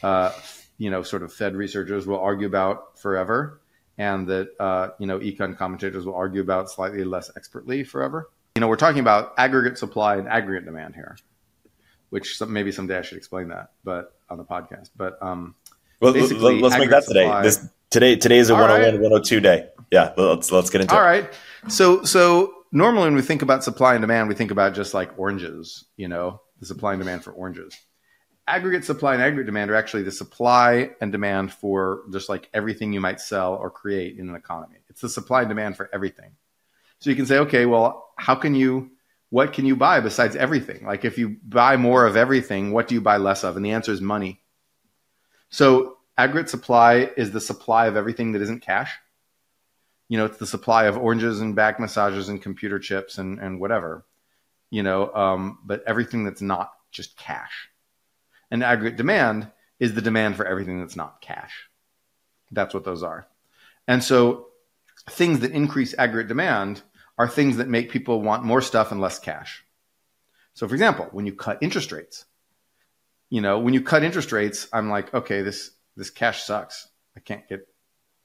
[0.04, 0.32] uh,
[0.78, 3.62] you know sort of Fed researchers will argue about forever,
[3.98, 8.30] and that uh, you know econ commentators will argue about slightly less expertly forever.
[8.56, 11.18] You know, we're talking about aggregate supply and aggregate demand here,
[12.10, 14.90] which some, maybe someday I should explain that, but on the podcast.
[14.96, 15.56] But um,
[16.00, 17.24] well, let's make that today.
[17.26, 19.02] Supply, this today today is a 101 right.
[19.02, 19.70] 102 day.
[19.92, 21.04] Yeah, let's let's get into All it.
[21.04, 21.34] All right.
[21.68, 25.18] So so normally when we think about supply and demand, we think about just like
[25.20, 27.78] oranges, you know, the supply and demand for oranges.
[28.48, 32.94] Aggregate supply and aggregate demand are actually the supply and demand for just like everything
[32.94, 34.78] you might sell or create in an economy.
[34.90, 36.32] It's the supply and demand for everything.
[37.00, 38.92] So you can say, okay, well, how can you,
[39.30, 40.86] what can you buy besides everything?
[40.86, 43.58] Like if you buy more of everything, what do you buy less of?
[43.58, 44.42] And the answer is money.
[45.50, 48.92] So aggregate supply is the supply of everything that isn't cash
[50.12, 53.62] you know, it's the supply of oranges and back massages and computer chips and, and
[53.62, 54.06] whatever,
[54.72, 57.70] you know, um, but everything that's not just cash.
[58.50, 61.70] And aggregate demand is the demand for everything that's not cash.
[62.52, 63.28] That's what those are.
[63.88, 64.48] And so
[65.10, 66.82] things that increase aggregate demand
[67.18, 69.64] are things that make people want more stuff and less cash.
[70.54, 72.26] So for example, when you cut interest rates,
[73.30, 76.88] you know, when you cut interest rates, I'm like, okay, this this cash sucks.
[77.16, 77.68] I can't get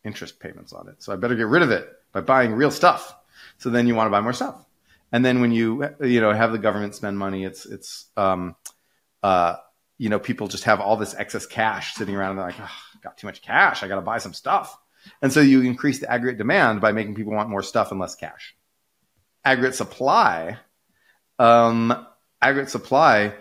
[0.04, 1.02] interest payments on it.
[1.02, 3.14] So I better get rid of it by buying real stuff.
[3.58, 4.65] So then you want to buy more stuff.
[5.12, 8.56] And then when you you know have the government spend money, it's it's um,
[9.22, 9.56] uh,
[9.98, 12.70] you know people just have all this excess cash sitting around and they're like, oh,
[13.02, 14.76] got too much cash, I got to buy some stuff.
[15.22, 18.16] And so you increase the aggregate demand by making people want more stuff and less
[18.16, 18.56] cash.
[19.44, 20.58] Aggregate supply,
[21.38, 22.06] um,
[22.42, 23.34] aggregate supply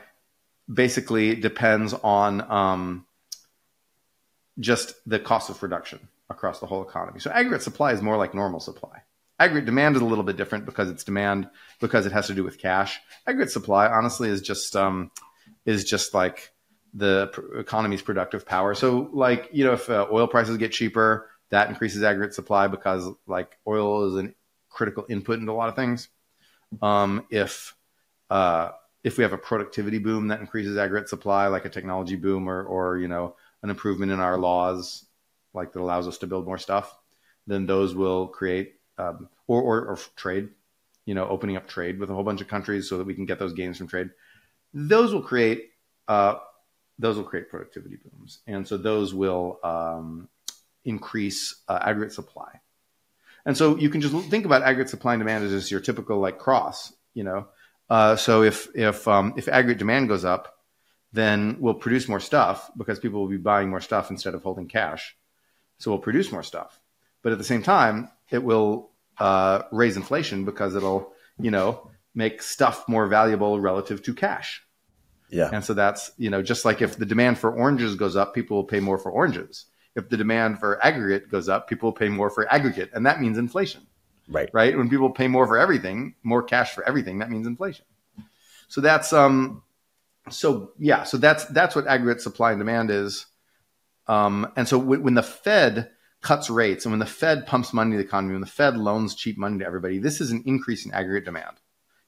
[0.71, 3.05] basically depends on um,
[4.59, 7.19] just the cost of production across the whole economy.
[7.19, 9.01] So aggregate supply is more like normal supply.
[9.37, 11.49] Aggregate demand is a little bit different because it's demand
[11.81, 12.99] because it has to do with cash.
[13.27, 15.11] Aggregate supply, honestly, is just um,
[15.65, 16.53] is just like
[16.93, 18.73] the pr- economy's productive power.
[18.73, 23.09] So, like you know, if uh, oil prices get cheaper, that increases aggregate supply because
[23.27, 24.33] like oil is a
[24.69, 26.07] critical input into a lot of things.
[26.81, 27.75] Um, if
[28.29, 28.71] uh,
[29.03, 32.63] if we have a productivity boom, that increases aggregate supply, like a technology boom or
[32.63, 35.05] or you know an improvement in our laws
[35.53, 36.97] like that allows us to build more stuff,
[37.47, 40.49] then those will create um, or, or, or trade,
[41.05, 43.25] you know, opening up trade with a whole bunch of countries so that we can
[43.25, 44.09] get those gains from trade.
[44.73, 45.71] Those will create
[46.07, 46.35] uh,
[46.97, 50.29] those will create productivity booms, and so those will um,
[50.85, 52.61] increase uh, aggregate supply.
[53.45, 56.19] And so you can just think about aggregate supply and demand as just your typical
[56.19, 57.47] like cross, you know.
[57.89, 60.57] Uh, so if if um, if aggregate demand goes up,
[61.13, 64.67] then we'll produce more stuff because people will be buying more stuff instead of holding
[64.67, 65.15] cash.
[65.77, 66.79] So we'll produce more stuff.
[67.25, 72.43] But at the same time, it will uh, raise inflation because it'll, you know, make
[72.43, 74.61] stuff more valuable relative to cash.
[75.31, 75.49] Yeah.
[75.51, 78.57] And so that's, you know, just like if the demand for oranges goes up, people
[78.57, 79.65] will pay more for oranges.
[79.95, 82.91] If the demand for aggregate goes up, people will pay more for aggregate.
[82.93, 83.87] And that means inflation.
[84.29, 84.51] Right.
[84.53, 84.77] Right.
[84.77, 87.85] When people pay more for everything, more cash for everything, that means inflation.
[88.67, 89.63] So that's um
[90.29, 93.25] so yeah, so that's that's what aggregate supply and demand is.
[94.05, 95.89] Um, and so when the Fed
[96.25, 99.13] cuts rates and when the Fed pumps money to the economy, when the Fed loans
[99.13, 101.57] cheap money to everybody, this is an increase in aggregate demand.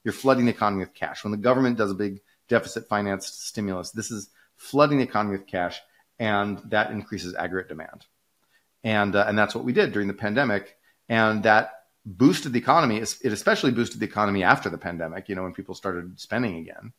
[0.02, 1.22] You're flooding the economy with cash.
[1.22, 5.46] When the government does a big deficit financed stimulus, this is flooding the economy with
[5.46, 5.80] cash,
[6.18, 8.06] and that increases aggregate demand.
[8.82, 10.76] And uh, and that's what we did during the pandemic,
[11.08, 12.96] and that boosted the economy.
[12.96, 15.28] It especially boosted the economy after the pandemic.
[15.28, 16.92] You know, when people started spending again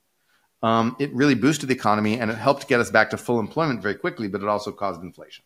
[0.61, 3.81] um, it really boosted the economy and it helped get us back to full employment
[3.81, 5.45] very quickly, but it also caused inflation.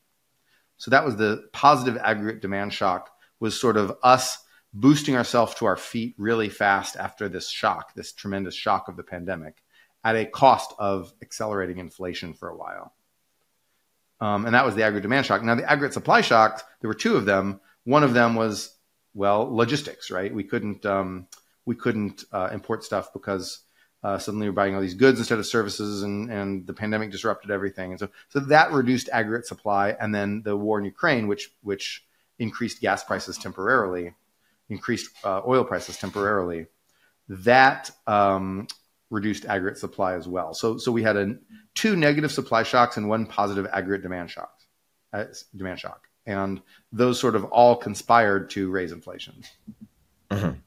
[0.77, 3.09] So that was the positive aggregate demand shock
[3.39, 4.37] was sort of us
[4.73, 9.03] boosting ourselves to our feet really fast after this shock, this tremendous shock of the
[9.03, 9.63] pandemic
[10.03, 12.93] at a cost of accelerating inflation for a while.
[14.19, 15.43] Um, and that was the aggregate demand shock.
[15.43, 17.59] Now, the aggregate supply shocks, there were two of them.
[17.83, 18.75] One of them was,
[19.13, 20.33] well, logistics, right?
[20.33, 21.27] We couldn't, um,
[21.65, 23.59] we couldn't uh, import stuff because
[24.03, 27.51] uh, suddenly we're buying all these goods instead of services, and, and the pandemic disrupted
[27.51, 27.91] everything.
[27.91, 29.95] And so, so that reduced aggregate supply.
[29.99, 32.05] And then the war in Ukraine, which which
[32.39, 34.13] increased gas prices temporarily,
[34.69, 36.67] increased uh, oil prices temporarily,
[37.29, 38.67] that um,
[39.09, 40.53] reduced aggregate supply as well.
[40.53, 41.35] So so we had a
[41.73, 44.59] two negative supply shocks and one positive aggregate demand shock.
[45.13, 46.07] Uh, demand shock.
[46.25, 46.61] and
[46.91, 49.43] those sort of all conspired to raise inflation.
[50.31, 50.57] Mm-hmm.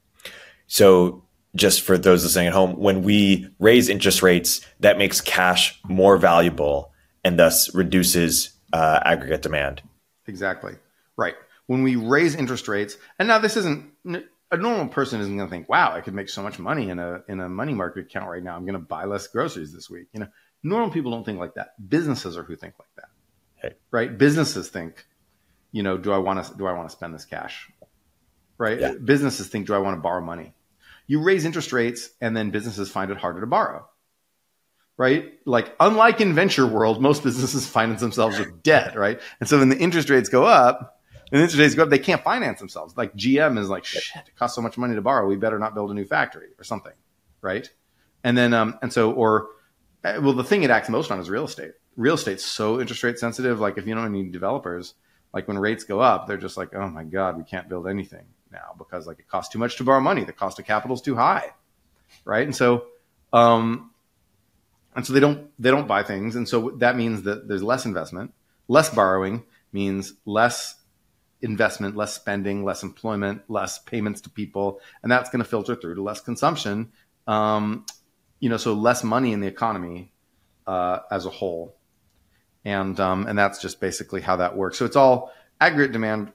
[0.67, 1.25] So,
[1.57, 6.17] just for those listening at home, when we raise interest rates, that makes cash more
[6.17, 6.93] valuable
[7.25, 9.83] and thus reduces uh, aggregate demand.
[10.27, 10.75] Exactly.
[11.17, 11.35] Right.
[11.67, 13.91] When we raise interest rates, and now this isn't
[14.53, 16.99] a normal person isn't going to think, "Wow, I could make so much money in
[16.99, 18.55] a in a money market account right now.
[18.55, 20.29] I'm going to buy less groceries this week." You know,
[20.63, 21.75] normal people don't think like that.
[21.89, 23.09] Businesses are who think like that.
[23.57, 23.75] Hey.
[23.91, 24.17] Right?
[24.17, 25.05] Businesses think,
[25.73, 27.71] you know, do I want to do I want to spend this cash?
[28.59, 28.81] Right?
[28.81, 28.93] Yeah.
[28.93, 30.55] Businesses think, do I want to borrow money?
[31.07, 33.89] You raise interest rates and then businesses find it harder to borrow.
[34.99, 35.35] Right?
[35.45, 39.21] Like unlike in venture world, most businesses finance themselves with debt, right?
[39.41, 40.95] And so when the interest rates go up,
[41.31, 42.97] and the interest rates go up, they can't finance themselves.
[42.97, 45.27] Like GM is like, shit, it costs so much money to borrow.
[45.27, 46.93] We better not build a new factory or something.
[47.43, 47.69] Right.
[48.23, 49.49] And then, um, and so, or,
[50.05, 51.73] uh, well, the thing it acts most on is real estate.
[51.97, 53.59] Real estate's so interest rate sensitive.
[53.59, 54.95] Like if you don't need developers,
[55.35, 58.27] like when rates go up, they're just like, oh my God, we can't build anything
[58.57, 60.25] now because like it costs too much to borrow money.
[60.25, 61.53] The cost of capital is too high.
[62.25, 62.47] Right.
[62.47, 62.87] And so,
[63.33, 63.91] um,
[64.95, 66.37] and so they don't, they don't buy things.
[66.37, 68.33] And so that means that there's less investment,
[68.67, 70.77] less borrowing means less
[71.43, 75.95] investment, less spending, less employment, less payments to people, and that's going to filter through
[75.95, 76.93] to less consumption.
[77.27, 77.85] Um,
[78.41, 80.13] you know, so less money in the economy
[80.67, 81.77] uh, as a whole,
[82.65, 84.79] and um, and that's just basically how that works.
[84.79, 86.33] So it's all aggregate demand.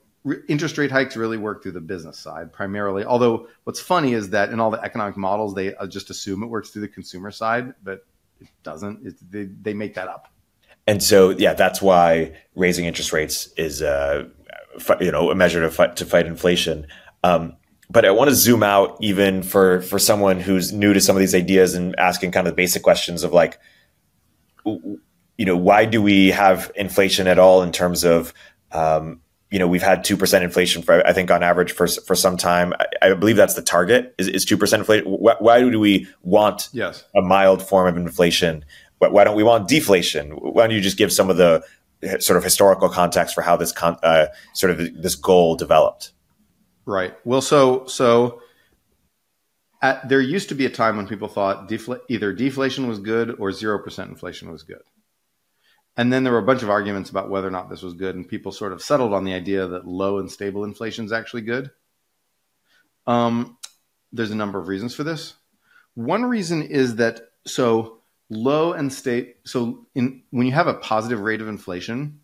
[0.48, 3.04] Interest rate hikes really work through the business side primarily.
[3.04, 6.48] Although what's funny is that in all the economic models, they uh, just assume it
[6.48, 8.06] works through the consumer side, but
[8.40, 9.32] it doesn't.
[9.32, 10.32] They, they make that up.
[10.88, 14.28] And so, yeah, that's why raising interest rates is uh,
[15.00, 16.88] you know a measure to fight to fight inflation.
[17.24, 17.56] Um,
[17.90, 21.20] but I want to zoom out even for for someone who's new to some of
[21.20, 23.60] these ideas and asking kind of the basic questions of like,
[24.66, 28.34] you know, why do we have inflation at all in terms of
[28.72, 29.22] um,
[29.52, 32.38] you know we've had two percent inflation for I think on average for for some
[32.38, 32.74] time.
[32.80, 35.06] I, I believe that's the target is two percent inflation.
[35.06, 37.04] Why, why, do we want yes.
[37.16, 38.66] a mild form of inflation?
[38.98, 40.32] Why, why don't we want deflation?
[40.32, 41.64] Why don't you just give some of the
[42.20, 46.12] sort of historical context for how this con- uh, sort of this goal developed.
[46.86, 47.14] Right.
[47.26, 48.42] Well, so so
[49.82, 53.36] at, there used to be a time when people thought defla- either deflation was good
[53.40, 54.82] or zero percent inflation was good,
[55.98, 58.16] and then there were a bunch of arguments about whether or not this was good,
[58.16, 61.42] and people sort of settled on the idea that low and stable inflation is actually
[61.42, 61.72] good.
[63.08, 63.58] Um,
[64.12, 65.36] there's a number of reasons for this.
[65.96, 68.02] One reason is that so
[68.32, 72.22] low and state so in when you have a positive rate of inflation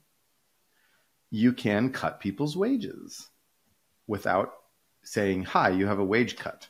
[1.30, 3.28] you can cut people's wages
[4.08, 4.54] without
[5.04, 6.70] saying hi you have a wage cut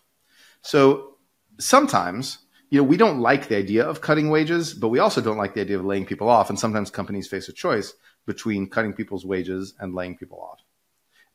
[0.63, 1.17] so
[1.59, 5.37] sometimes you know we don't like the idea of cutting wages but we also don't
[5.37, 7.93] like the idea of laying people off and sometimes companies face a choice
[8.25, 10.61] between cutting people's wages and laying people off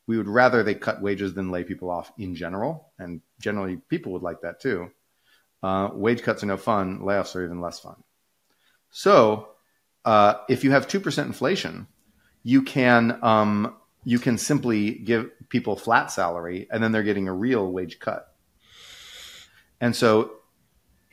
[0.05, 4.11] we would rather they cut wages than lay people off in general and generally people
[4.11, 4.91] would like that too
[5.63, 6.99] uh, wage cuts are no fun.
[6.99, 7.95] Layoffs are even less fun.
[8.91, 9.47] So
[10.03, 11.87] uh, if you have two percent inflation,
[12.43, 17.33] you can um, you can simply give people flat salary, and then they're getting a
[17.33, 18.35] real wage cut.
[19.79, 20.31] And so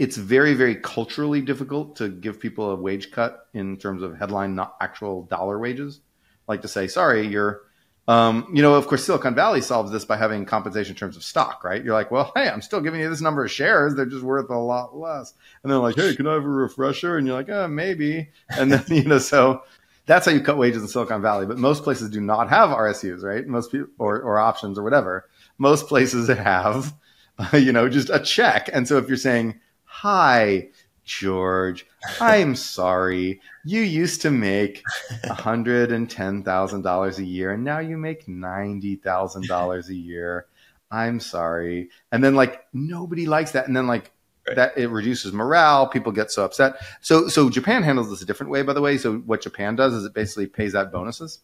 [0.01, 4.55] it's very very culturally difficult to give people a wage cut in terms of headline,
[4.55, 6.01] not actual dollar wages.
[6.49, 7.61] Like to say, sorry, you're
[8.09, 11.23] um, you know, of course, Silicon Valley solves this by having compensation in terms of
[11.23, 11.85] stock, right?
[11.85, 13.95] You're like, well, hey, I'm still giving you this number of shares.
[13.95, 15.33] They're just worth a lot less.
[15.63, 17.19] And they're like, hey, can I have a refresher?
[17.19, 18.31] And you're like, oh, maybe.
[18.49, 19.63] And then, you know, so
[20.07, 21.47] that's how you cut wages in Silicon Valley.
[21.47, 23.47] But most places do not have RSUs, right?
[23.47, 25.29] Most people, or, or options or whatever.
[25.59, 26.93] Most places have,
[27.39, 28.69] uh, you know, just a check.
[28.73, 29.61] And so if you're saying,
[30.01, 30.67] hi,
[31.05, 31.87] George,
[32.23, 33.39] I'm sorry.
[33.67, 34.83] You used to make
[35.25, 40.47] $110,000 a year and now you make $90,000 a year.
[40.91, 41.91] I'm sorry.
[42.13, 43.67] And then like nobody likes that.
[43.67, 44.11] And then like
[44.49, 44.57] right.
[44.57, 45.87] that it reduces morale.
[45.87, 46.77] People get so upset.
[47.03, 48.97] So so Japan handles this a different way, by the way.
[48.97, 51.41] So what Japan does is it basically pays out bonuses.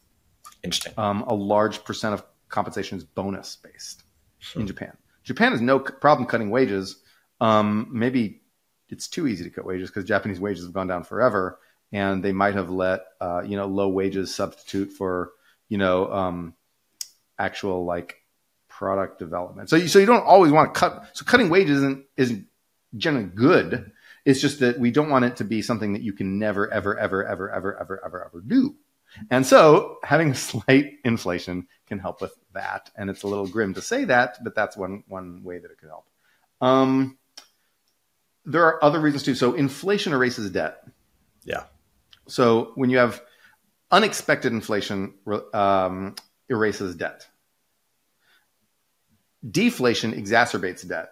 [0.63, 0.95] Interesting.
[0.97, 4.05] Um, a large percent of compensation is bonus based
[4.55, 4.61] hmm.
[4.61, 4.97] in Japan.
[5.25, 7.03] Japan has no problem cutting wages.
[7.39, 8.41] Um, maybe
[8.89, 11.59] it's too easy to cut wages because Japanese wages have gone down forever,
[11.93, 15.33] and they might have let uh, you know low wages substitute for
[15.69, 16.55] you know um,
[17.39, 18.23] actual like
[18.69, 19.71] product development.
[19.71, 21.07] So you, so you don't always want to cut.
[21.15, 22.47] So cutting wages isn't isn't
[22.97, 23.93] generally good.
[24.25, 26.99] It's just that we don't want it to be something that you can never ever
[26.99, 28.75] ever ever ever ever ever ever do.
[29.31, 32.91] And so having slight inflation can help with that.
[32.97, 35.79] And it's a little grim to say that, but that's one one way that it
[35.79, 36.09] could help.
[36.61, 37.19] Um,
[38.47, 39.35] there are other reasons too.
[39.35, 40.83] So inflation erases debt.
[41.45, 41.65] Yeah.
[42.27, 43.21] So when you have
[43.91, 45.15] unexpected inflation
[45.53, 46.15] um,
[46.49, 47.27] erases debt.
[49.49, 51.11] Deflation exacerbates debt.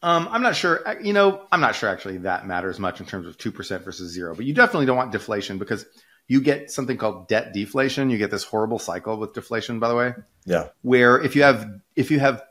[0.00, 0.84] Um, I'm not sure.
[1.02, 4.12] You know, I'm not sure actually that matters much in terms of two percent versus
[4.12, 4.34] zero.
[4.34, 5.86] But you definitely don't want deflation because
[6.28, 8.10] you get something called debt deflation.
[8.10, 10.14] You get this horrible cycle with deflation, by the way.
[10.44, 10.68] Yeah.
[10.82, 12.44] Where if you have if you have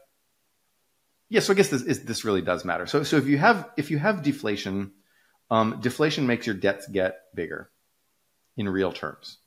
[1.30, 2.86] yeah, so I guess this is, this really does matter.
[2.86, 4.92] So so if you have if you have deflation,
[5.52, 7.70] um, deflation makes your debts get bigger
[8.56, 9.38] in real terms,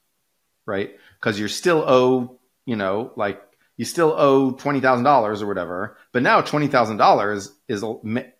[0.66, 0.90] right?
[1.18, 3.40] Because you're still owe you know like
[3.76, 7.82] you still owe twenty thousand dollars or whatever, but now twenty thousand dollars is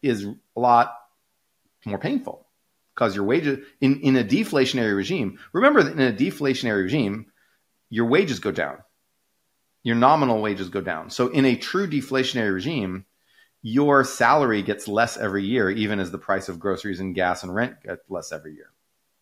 [0.03, 0.95] is a lot
[1.87, 2.47] more painful
[2.95, 5.39] because your wages in in a deflationary regime.
[5.55, 7.33] Remember that in a deflationary regime,
[7.89, 8.79] your wages go down,
[9.83, 11.09] your nominal wages go down.
[11.09, 13.07] So in a true deflationary regime,
[13.63, 17.55] your salary gets less every year, even as the price of groceries and gas and
[17.55, 18.71] rent get less every year.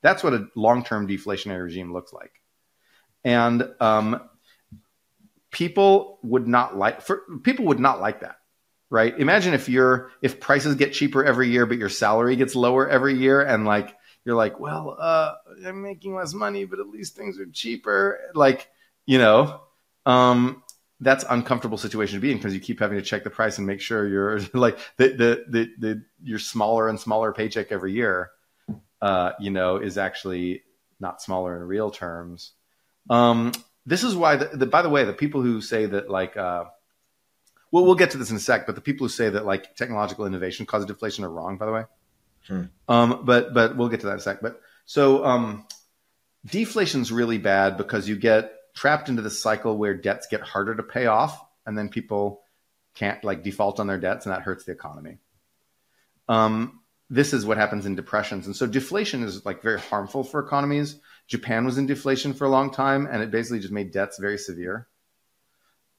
[0.00, 2.32] That's what a long term deflationary regime looks like.
[3.24, 4.28] And um,
[5.50, 8.36] people would not like for people would not like that
[8.90, 12.88] right imagine if you're if prices get cheaper every year but your salary gets lower
[12.88, 15.34] every year and like you're like well uh
[15.66, 18.68] i'm making less money but at least things are cheaper like
[19.06, 19.60] you know
[20.06, 20.62] um
[21.00, 23.66] that's uncomfortable situation to be in because you keep having to check the price and
[23.66, 28.30] make sure you're like the the the, the your smaller and smaller paycheck every year
[29.00, 30.62] uh you know is actually
[30.98, 32.52] not smaller in real terms
[33.10, 33.52] um
[33.88, 36.64] this is why, the, the, by the way, the people who say that like, uh,
[37.72, 39.74] well, we'll get to this in a sec, but the people who say that like
[39.76, 41.84] technological innovation causes deflation are wrong, by the way.
[42.46, 42.62] Hmm.
[42.86, 44.42] Um, but but we'll get to that in a sec.
[44.42, 45.66] But so um,
[46.44, 50.74] deflation is really bad because you get trapped into this cycle where debts get harder
[50.74, 52.42] to pay off, and then people
[52.94, 55.18] can't like default on their debts, and that hurts the economy.
[56.28, 60.40] Um, this is what happens in depressions, and so deflation is like very harmful for
[60.40, 64.18] economies Japan was in deflation for a long time, and it basically just made debts
[64.18, 64.88] very severe.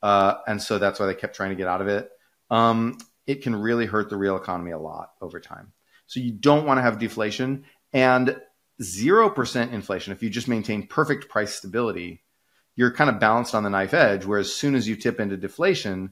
[0.01, 2.09] Uh, and so that's why they kept trying to get out of it.
[2.49, 5.71] Um, it can really hurt the real economy a lot over time.
[6.07, 8.41] So you don't want to have deflation and
[8.81, 10.13] 0% inflation.
[10.13, 12.23] If you just maintain perfect price stability,
[12.79, 14.23] you're kind of balanced on the knife edge.
[14.23, 16.11] Whereas as soon as you tip into deflation,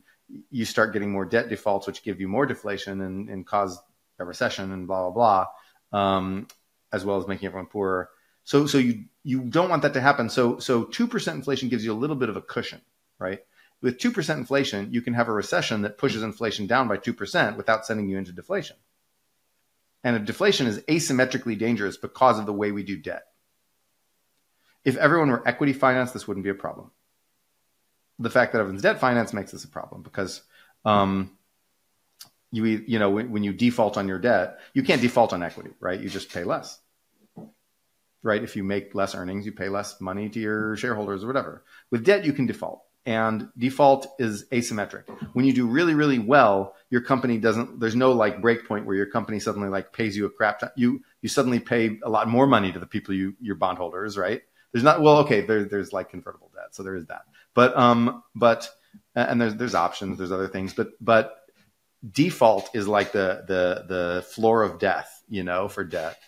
[0.52, 3.80] you start getting more debt defaults, which give you more deflation and, and cause
[4.20, 5.46] a recession and blah, blah,
[5.92, 6.46] blah, um,
[6.92, 8.10] as well as making everyone poorer.
[8.44, 10.30] So so you you don't want that to happen.
[10.30, 12.82] So so two percent inflation gives you a little bit of a cushion,
[13.18, 13.40] right?
[13.82, 17.14] With two percent inflation, you can have a recession that pushes inflation down by two
[17.14, 18.76] percent without sending you into deflation.
[20.04, 23.24] And deflation is asymmetrically dangerous because of the way we do debt.
[24.88, 26.92] If everyone were equity financed, this wouldn't be a problem.
[28.20, 30.42] The fact that everyone's debt finance makes this a problem because
[30.86, 31.38] um,
[32.52, 35.72] you you know when, when you default on your debt, you can't default on equity,
[35.80, 36.00] right?
[36.00, 36.80] You just pay less
[38.24, 38.44] right?
[38.44, 41.64] If you make less earnings, you pay less money to your shareholders or whatever.
[41.92, 42.84] With debt, you can default.
[43.06, 45.04] And default is asymmetric.
[45.32, 47.80] When you do really, really well, your company doesn't.
[47.80, 50.60] There's no like break point where your company suddenly like pays you a crap.
[50.60, 50.72] Ton.
[50.76, 54.42] You you suddenly pay a lot more money to the people you your bondholders, right?
[54.78, 55.42] There's not well, okay.
[55.42, 57.24] There, there's like convertible debt, so there is that.
[57.56, 58.70] But um, but
[59.16, 60.20] and there's there's options.
[60.20, 61.36] There's other things, but but
[62.08, 66.20] default is like the the the floor of death, you know, for debt.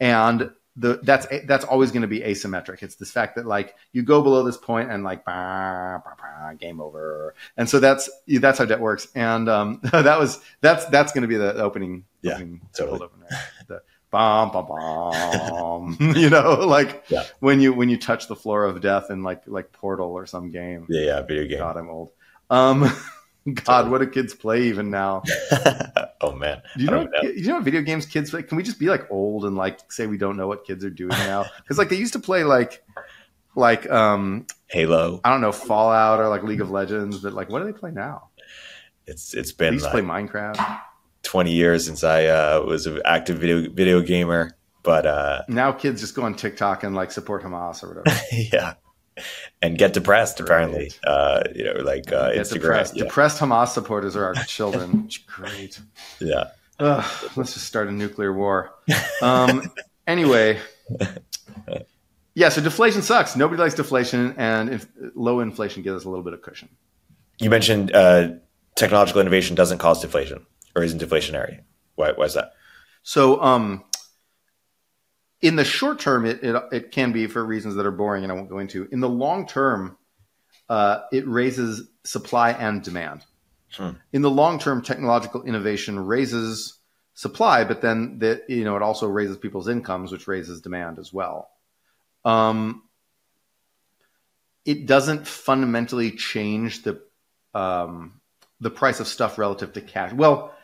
[0.00, 2.82] And the that's that's always going to be asymmetric.
[2.82, 6.54] It's this fact that like you go below this point and like bah, bah, bah,
[6.54, 9.08] game over, and so that's that's how debt works.
[9.14, 12.04] And um, that was that's that's going to be the opening.
[12.22, 13.02] Yeah, opening, totally.
[13.02, 13.26] Opener.
[13.66, 15.96] The bom bom bom.
[16.16, 17.24] you know, like yeah.
[17.40, 20.50] when you when you touch the floor of death in like like Portal or some
[20.50, 20.86] game.
[20.88, 21.58] Yeah, yeah, video game.
[21.58, 22.12] God, I'm old.
[22.50, 22.90] Um,
[23.64, 25.22] God, what do kids play even now?
[26.20, 27.22] oh man, do you know, know?
[27.22, 28.42] you know video games kids play?
[28.42, 30.90] Can we just be like old and like say we don't know what kids are
[30.90, 31.44] doing now?
[31.58, 32.82] Because like they used to play like
[33.54, 35.20] like um Halo.
[35.24, 37.90] I don't know Fallout or like League of Legends, but like what do they play
[37.90, 38.28] now?
[39.06, 40.80] It's it's been they used like to play Minecraft.
[41.28, 46.00] Twenty years since I uh, was an active video video gamer, but uh, now kids
[46.00, 48.18] just go on TikTok and like support Hamas or whatever.
[48.32, 48.74] yeah,
[49.60, 50.40] and get depressed.
[50.40, 52.52] Apparently, uh, you know, like uh, Instagram.
[52.62, 52.96] Depressed.
[52.96, 53.04] Yeah.
[53.04, 55.10] depressed Hamas supporters are our children.
[55.26, 55.78] Great.
[56.18, 56.44] Yeah.
[56.78, 58.72] Ugh, let's just start a nuclear war.
[59.20, 59.70] Um,
[60.06, 60.58] anyway,
[62.32, 62.48] yeah.
[62.48, 63.36] So deflation sucks.
[63.36, 66.70] Nobody likes deflation, and if, low inflation gives us a little bit of cushion.
[67.38, 68.30] You mentioned uh,
[68.76, 70.46] technological innovation doesn't cause deflation
[70.78, 71.60] or isn't deflationary.
[71.96, 72.52] Why, why is that?
[73.02, 73.84] So, um,
[75.40, 78.32] in the short term, it, it, it can be for reasons that are boring and
[78.32, 78.88] I won't go into.
[78.90, 79.96] In the long term,
[80.68, 83.24] uh, it raises supply and demand.
[83.72, 83.90] Hmm.
[84.12, 86.78] In the long term, technological innovation raises
[87.14, 91.12] supply, but then that you know it also raises people's incomes, which raises demand as
[91.12, 91.50] well.
[92.24, 92.82] Um,
[94.64, 97.02] it doesn't fundamentally change the
[97.54, 98.20] um,
[98.60, 100.12] the price of stuff relative to cash.
[100.12, 100.54] Well,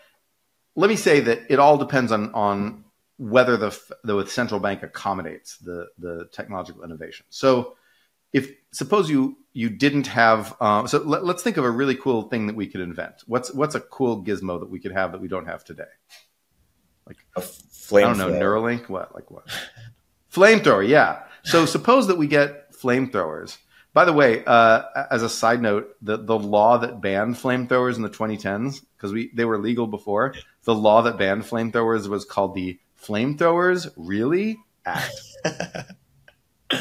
[0.77, 2.85] let me say that it all depends on on
[3.16, 7.27] whether the the central bank accommodates the the technological innovation.
[7.31, 7.77] So,
[8.33, 12.22] if suppose you you didn't have, um, so let, us think of a really cool
[12.22, 13.22] thing that we could invent.
[13.27, 15.85] What's what's a cool gizmo that we could have that we don't have today?
[17.07, 18.07] Like a flame.
[18.07, 18.89] I don't know Neuralink.
[18.89, 19.47] What like what?
[20.33, 20.87] Flamethrower.
[20.87, 21.22] Yeah.
[21.45, 23.59] So suppose that we get flamethrowers.
[23.95, 28.03] By the way, uh, as a side note, the, the law that banned flamethrowers in
[28.03, 30.34] the 2010s, because we they were legal before,
[30.64, 35.14] the law that banned flamethrowers was called the Flamethrowers Really Act.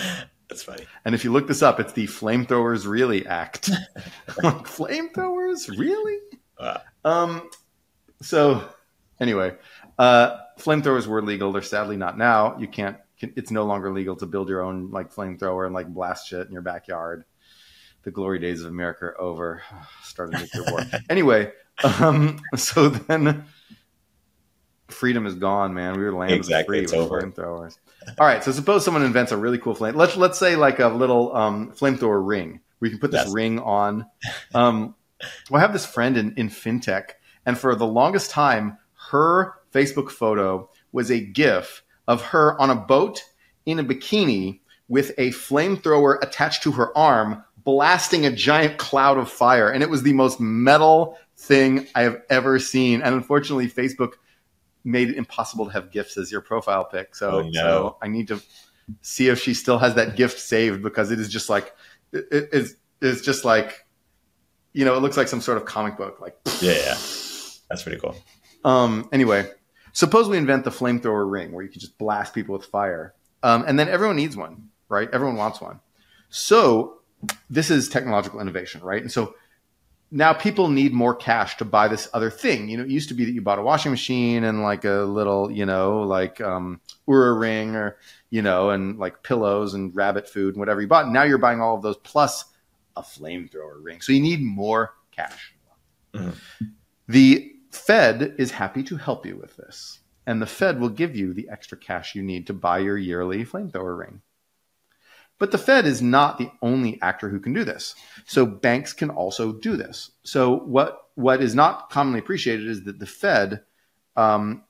[0.50, 0.86] That's funny.
[1.06, 3.70] And if you look this up, it's the Flamethrowers Really Act.
[4.44, 5.70] like, flamethrowers?
[5.78, 6.18] Really?
[6.60, 6.82] Wow.
[7.06, 7.50] Um,
[8.22, 8.64] so,
[9.20, 9.54] anyway,
[10.00, 11.52] uh, flamethrowers were legal.
[11.52, 12.58] They're sadly not now.
[12.58, 12.98] You can't
[13.36, 16.54] it's no longer legal to build your own like flamethrower and like blast shit in
[16.54, 17.26] your backyard.
[18.04, 19.62] The glory days of America are over.
[20.04, 20.82] Started nuclear war.
[21.10, 21.52] anyway,
[21.84, 23.46] um, so then
[24.90, 25.98] freedom is gone, man.
[25.98, 27.78] We were land exactly, free with flamethrowers.
[28.20, 29.96] All right, so suppose someone invents a really cool flame.
[29.96, 33.34] Let's let's say like a little um, flamethrower ring you can put this yes.
[33.34, 34.06] ring on.
[34.54, 34.96] Um,
[35.50, 37.12] well, I have this friend in, in fintech,
[37.46, 38.78] and for the longest time,
[39.12, 43.24] her Facebook photo was a GIF of her on a boat
[43.66, 49.32] in a bikini with a flamethrower attached to her arm, blasting a giant cloud of
[49.32, 49.70] fire.
[49.70, 53.02] And it was the most metal thing I have ever seen.
[53.02, 54.14] And unfortunately, Facebook
[54.84, 57.16] made it impossible to have GIFs as your profile pic.
[57.16, 57.52] So, oh, no.
[57.52, 58.42] so I need to
[59.02, 61.74] see if she still has that gift saved because it is just like
[62.12, 63.86] it is it's just like
[64.74, 66.98] you know it looks like some sort of comic book like yeah yeah
[67.70, 68.16] that's pretty cool
[68.66, 69.50] um anyway
[69.94, 73.14] Suppose we invent the flamethrower ring where you can just blast people with fire.
[73.44, 75.10] Um, and then everyone needs one, right?
[75.14, 75.80] Everyone wants one.
[76.30, 77.00] So
[77.50, 79.02] this is technological innovation, right?
[79.02, 79.36] And so
[80.10, 82.70] now people need more cash to buy this other thing.
[82.70, 85.02] You know, it used to be that you bought a washing machine and like a
[85.02, 87.98] little, you know, like um, Oura ring or,
[88.30, 91.10] you know, and like pillows and rabbit food and whatever you bought.
[91.10, 92.46] Now you're buying all of those plus
[92.96, 94.02] a flamethrower ring.
[94.02, 95.54] So you need more cash.
[96.14, 96.66] Mm-hmm.
[97.08, 101.34] The Fed is happy to help you with this, and the Fed will give you
[101.34, 104.22] the extra cash you need to buy your yearly flamethrower ring.
[105.40, 107.96] But the Fed is not the only actor who can do this.
[108.26, 110.12] So banks can also do this.
[110.24, 113.64] So what what is not commonly appreciated is that the Fed
[114.16, 114.64] um,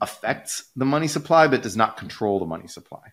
[0.00, 3.12] affects the money supply, but does not control the money supply.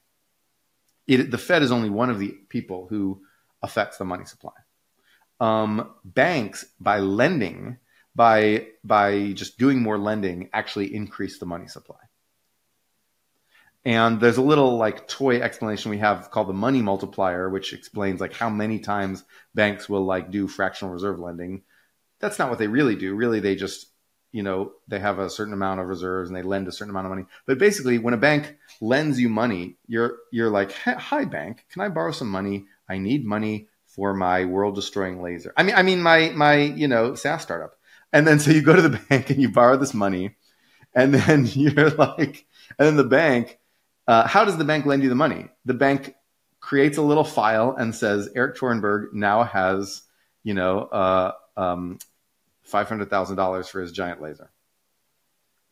[1.06, 3.22] It, the Fed is only one of the people who
[3.62, 4.54] affects the money supply.
[5.40, 7.78] Um, banks, by lending,
[8.16, 11.98] by by just doing more lending actually increase the money supply.
[13.86, 18.22] And there's a little like toy explanation we have called the money multiplier, which explains
[18.22, 21.64] like how many times banks will like do fractional reserve lending.
[22.20, 23.14] That's not what they really do.
[23.14, 23.88] Really, they just
[24.32, 27.08] you know they have a certain amount of reserves and they lend a certain amount
[27.08, 27.26] of money.
[27.46, 31.90] But basically, when a bank lends you money, you're you're like, "Hi, bank, can I
[31.90, 32.66] borrow some money?
[32.88, 35.54] I need money for my world destroying laser.
[35.56, 37.76] I mean, I mean my my you know SaaS startup.
[38.14, 40.36] And then so you go to the bank and you borrow this money,
[40.96, 42.46] and then you're like,
[42.78, 43.60] and then the bank,
[44.08, 45.50] uh, how does the bank lend you the money?
[45.66, 46.16] The bank
[46.60, 50.04] creates a little file and says Erik Torenberg now has,
[50.44, 52.00] you know, uh, um,
[52.62, 54.50] five hundred thousand dollars for his giant laser.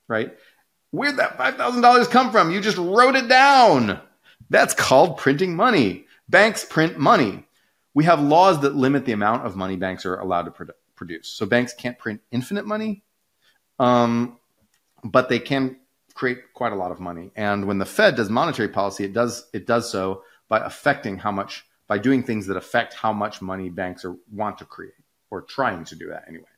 [0.07, 0.35] Right?
[0.89, 2.51] Where'd that five thousand dollars come from?
[2.51, 4.01] You just wrote it down.
[4.49, 6.05] That's called printing money.
[6.27, 7.45] Banks print money.
[7.93, 11.27] We have laws that limit the amount of money banks are allowed to produce produce.
[11.27, 13.01] So banks can't print infinite money,
[13.79, 14.37] um,
[15.03, 15.77] but they can
[16.13, 17.31] create quite a lot of money.
[17.35, 21.31] And when the Fed does monetary policy, it does it does so by affecting how
[21.31, 24.93] much by doing things that affect how much money banks are want to create
[25.31, 26.53] or trying to do that anyway.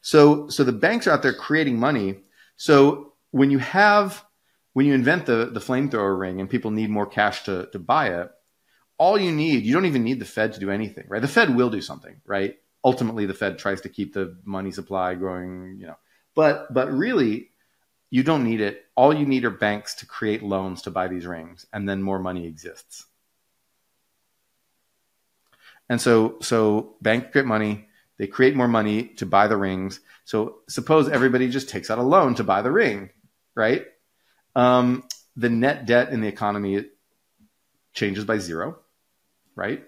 [0.00, 2.20] So so the banks are out there creating money.
[2.56, 4.24] So when you have
[4.72, 8.08] when you invent the the flamethrower ring and people need more cash to to buy
[8.20, 8.30] it,
[8.96, 11.20] all you need you don't even need the Fed to do anything, right?
[11.20, 12.56] The Fed will do something, right?
[12.84, 15.98] Ultimately the Fed tries to keep the money supply growing, you know.
[16.34, 17.50] But but really
[18.10, 18.86] you don't need it.
[18.94, 22.18] All you need are banks to create loans to buy these rings and then more
[22.18, 23.04] money exists.
[25.88, 30.00] And so so banks create money, they create more money to buy the rings.
[30.24, 33.10] So suppose everybody just takes out a loan to buy the ring,
[33.54, 33.86] right?
[34.54, 35.04] Um,
[35.36, 36.84] the net debt in the economy
[37.92, 38.78] changes by zero,
[39.54, 39.84] right?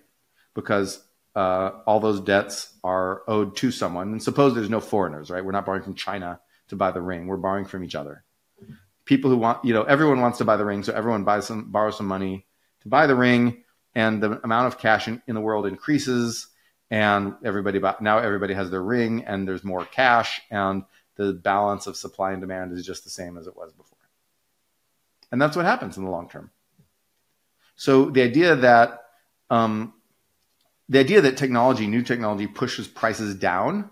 [0.54, 1.02] Because
[1.40, 4.08] uh, all those debts are owed to someone.
[4.12, 5.44] And suppose there's no foreigners, right?
[5.44, 6.30] We're not borrowing from China
[6.68, 7.26] to buy the ring.
[7.26, 8.16] We're borrowing from each other.
[9.10, 11.72] people who want, you know, everyone wants to buy the ring, so everyone buys some,
[11.72, 12.46] borrows some money
[12.82, 16.46] to buy the ring, and the amount of cash in, in the world increases,
[16.90, 20.84] and everybody now everybody has their ring, and there's more cash, and
[21.16, 23.98] the balance of supply and demand is just the same as it was before,
[25.32, 26.50] and that's what happens in the long term.
[27.74, 29.00] So the idea that
[29.50, 29.94] um,
[30.90, 33.88] the idea that technology, new technology, pushes prices down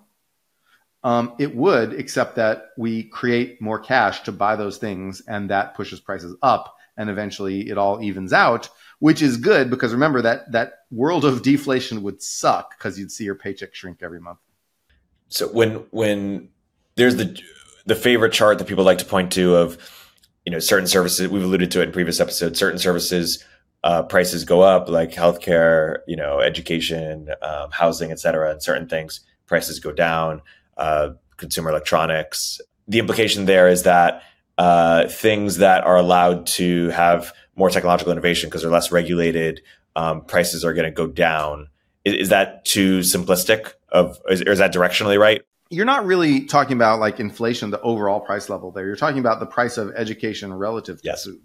[1.04, 5.76] um, it would, except that we create more cash to buy those things, and that
[5.76, 8.68] pushes prices up, and eventually it all evens out,
[8.98, 13.24] which is good because remember that that world of deflation would suck because you'd see
[13.24, 14.40] your paycheck shrink every month.
[15.28, 16.48] So when when
[16.96, 17.40] there's the
[17.86, 19.78] the favorite chart that people like to point to of
[20.44, 23.44] you know certain services we've alluded to it in previous episodes certain services
[23.84, 28.88] uh, prices go up like healthcare you know education um, housing et cetera and certain
[28.88, 30.42] things prices go down
[30.76, 32.60] uh, consumer electronics.
[32.86, 34.22] The implication there is that
[34.58, 39.62] uh, things that are allowed to have more technological innovation because they're less regulated,
[39.96, 41.68] um, prices are going to go down.
[42.04, 43.72] Is, is, that too simplistic?
[43.90, 45.42] Of is, or is that directionally right?
[45.70, 48.86] You're not really talking about like inflation, the overall price level there.
[48.86, 51.24] You're talking about the price of education relative to yes.
[51.24, 51.40] food,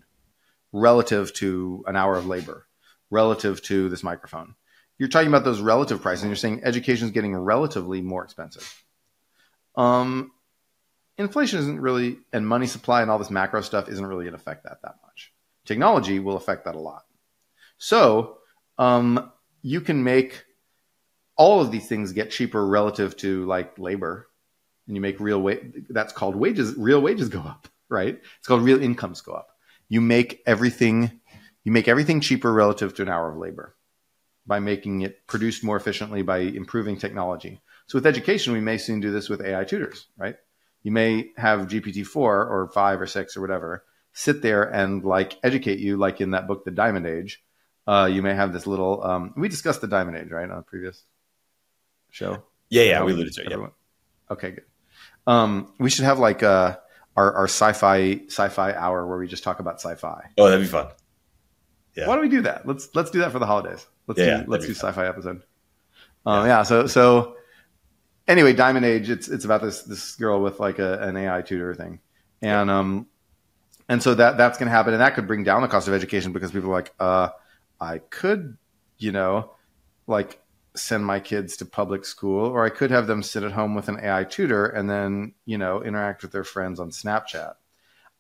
[0.74, 2.68] relative to an hour of labor,
[3.10, 4.56] relative to this microphone.
[4.98, 8.84] You're talking about those relative prices, and you're saying education is getting relatively more expensive.
[9.76, 10.32] Um,
[11.18, 14.42] inflation isn't really, and money supply and all this macro stuff isn't really going to
[14.42, 15.32] affect that that much.
[15.66, 17.04] Technology will affect that a lot.
[17.78, 18.38] So
[18.78, 20.44] um, you can make
[21.36, 24.28] all of these things get cheaper relative to like labor,
[24.88, 25.86] and you make real wage.
[25.90, 26.76] That's called wages.
[26.78, 28.20] Real wages go up, right?
[28.40, 29.53] It's called real incomes go up.
[29.94, 31.22] You make everything,
[31.64, 33.76] you make everything cheaper relative to an hour of labor
[34.48, 37.62] by making it produced more efficiently by improving technology.
[37.86, 40.36] So with education, we may soon do this with AI tutors, right?
[40.82, 43.84] You may have GPT-4 or 5 or 6 or whatever
[44.14, 47.44] sit there and like educate you like in that book, The Diamond Age.
[47.86, 50.50] Uh, you may have this little, um, we discussed the Diamond Age, right?
[50.50, 51.04] On a previous
[52.10, 52.42] show.
[52.70, 52.82] Yeah.
[52.82, 53.04] Yeah.
[53.04, 53.52] We alluded to it.
[53.52, 53.68] Yeah.
[54.32, 54.66] Okay, good.
[55.28, 56.78] Um, we should have like, uh,
[57.16, 60.32] our, our sci-fi, sci-fi hour where we just talk about sci-fi.
[60.38, 60.88] Oh, that'd be fun.
[61.96, 62.08] Yeah.
[62.08, 62.68] Why don't we do that?
[62.68, 63.86] Let's, let's do that for the holidays.
[64.08, 65.44] Let's yeah, do, let's do sci-fi episode.
[66.26, 66.58] Um, yeah.
[66.58, 66.64] yeah.
[66.64, 67.38] So, so,
[68.28, 69.10] anyway, Diamond Age.
[69.10, 72.00] It's it's about this this girl with like a, an AI tutor thing,
[72.42, 73.08] and um,
[73.90, 75.94] and so that that's going to happen, and that could bring down the cost of
[75.94, 77.30] education because people are like, uh,
[77.80, 78.58] I could,
[78.98, 79.52] you know,
[80.08, 80.42] like
[80.76, 83.90] send my kids to public school, or I could have them sit at home with
[83.90, 87.56] an AI tutor and then you know interact with their friends on Snapchat.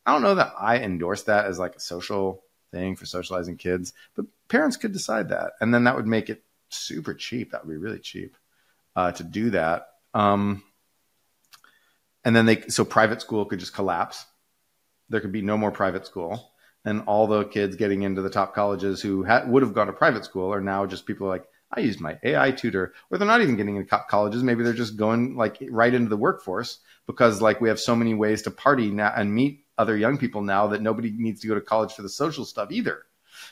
[0.05, 3.93] I don't know that I endorse that as like a social thing for socializing kids,
[4.15, 7.51] but parents could decide that, and then that would make it super cheap.
[7.51, 8.35] That would be really cheap
[8.95, 9.87] uh, to do that.
[10.13, 10.63] Um,
[12.23, 14.25] and then they so private school could just collapse.
[15.09, 16.51] There could be no more private school,
[16.85, 19.93] and all the kids getting into the top colleges who ha- would have gone to
[19.93, 21.45] private school are now just people like
[21.75, 24.43] I used my AI tutor, or they're not even getting into colleges.
[24.43, 28.13] Maybe they're just going like right into the workforce because like we have so many
[28.13, 31.55] ways to party now and meet other young people now that nobody needs to go
[31.55, 33.03] to college for the social stuff either.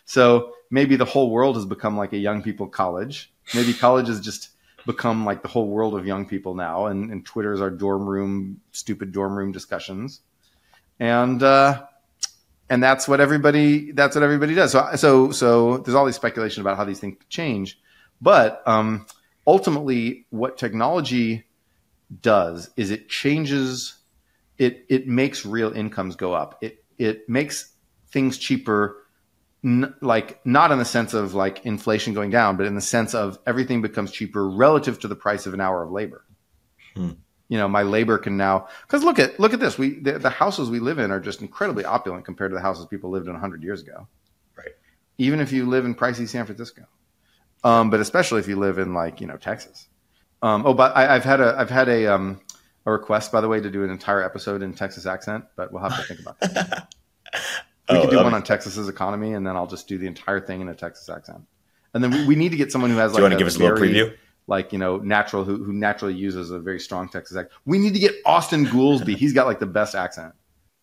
[0.05, 3.34] So maybe the whole world has become like a young people college.
[3.55, 4.49] Maybe college is just
[4.86, 8.07] become like the whole world of young people now, and, and Twitter is our dorm
[8.07, 10.22] room, stupid dorm room discussions,
[10.99, 11.84] and uh,
[12.69, 14.72] and that's what everybody that's what everybody does.
[14.72, 17.80] So so so there's all these speculation about how these things change,
[18.22, 19.05] but um,
[19.47, 21.45] ultimately, what technology
[22.22, 23.95] does is it changes
[24.57, 26.59] it it makes real incomes go up.
[26.61, 27.74] It it makes
[28.09, 28.97] things cheaper
[29.63, 33.15] n- like not in the sense of like inflation going down, but in the sense
[33.15, 36.24] of everything becomes cheaper relative to the price of an hour of labor.
[36.95, 37.11] Hmm.
[37.49, 39.80] You know, my labor can now because look at look at this.
[39.80, 42.86] We the, the, houses we live in are just incredibly opulent compared to the houses
[42.86, 44.07] people lived in hundred years ago.
[44.55, 44.76] Right.
[45.17, 46.84] Even if you live in pricey San Francisco,
[47.64, 49.88] um, but especially if you live in like you know Texas.
[50.41, 52.41] Um, oh, but I, have had a I've had a um,
[52.86, 55.84] a request by the way to do an entire episode in Texas accent, but we'll
[55.84, 56.93] have to think about that.
[57.89, 60.39] We oh, could do one on Texas's economy, and then I'll just do the entire
[60.39, 61.41] thing in a Texas accent.
[61.93, 63.18] And then we, we need to get someone who has like.
[63.18, 64.16] Do you want to give us a little preview?
[64.47, 67.53] Like you know, natural who who naturally uses a very strong Texas accent.
[67.66, 69.18] We need to get Austan Goolsbee.
[69.18, 70.34] He's got like the best accent.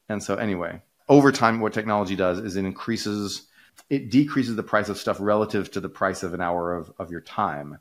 [0.08, 3.47] And so anyway, over time, what technology does is it increases,
[3.90, 7.10] it decreases the price of stuff relative to the price of an hour of, of
[7.10, 7.78] your time.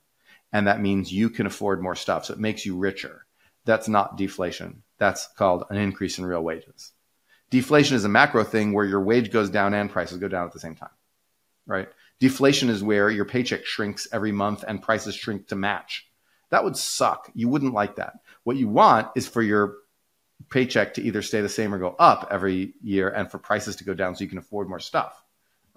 [0.53, 2.25] And that means you can afford more stuff.
[2.25, 3.25] So it makes you richer.
[3.65, 4.83] That's not deflation.
[4.97, 6.93] That's called an increase in real wages.
[7.49, 10.53] Deflation is a macro thing where your wage goes down and prices go down at
[10.53, 10.89] the same time,
[11.65, 11.89] right?
[12.19, 16.09] Deflation is where your paycheck shrinks every month and prices shrink to match.
[16.49, 17.29] That would suck.
[17.35, 18.13] You wouldn't like that.
[18.43, 19.75] What you want is for your
[20.49, 23.83] paycheck to either stay the same or go up every year and for prices to
[23.83, 25.21] go down so you can afford more stuff,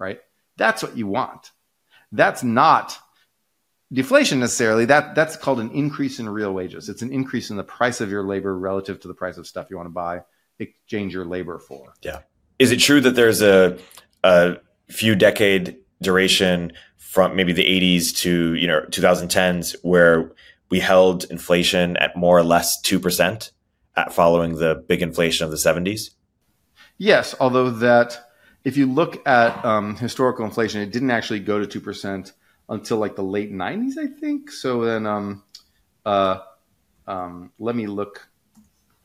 [0.01, 0.19] right?
[0.57, 1.51] That's what you want.
[2.11, 2.97] That's not
[3.93, 4.85] deflation necessarily.
[4.85, 6.89] That that's called an increase in real wages.
[6.89, 9.67] It's an increase in the price of your labor relative to the price of stuff
[9.69, 10.21] you want to buy,
[10.59, 11.93] exchange your labor for.
[12.01, 12.19] Yeah.
[12.59, 13.77] Is it true that there's a
[14.23, 14.57] a
[14.89, 20.31] few decade duration from maybe the 80s to, you know, 2010s where
[20.69, 23.51] we held inflation at more or less 2%
[23.95, 26.11] at following the big inflation of the 70s?
[26.97, 28.30] Yes, although that
[28.63, 32.31] if you look at um, historical inflation, it didn't actually go to 2%
[32.69, 34.51] until like the late 90s, I think.
[34.51, 35.43] So then um,
[36.05, 36.39] uh,
[37.07, 38.27] um, let me look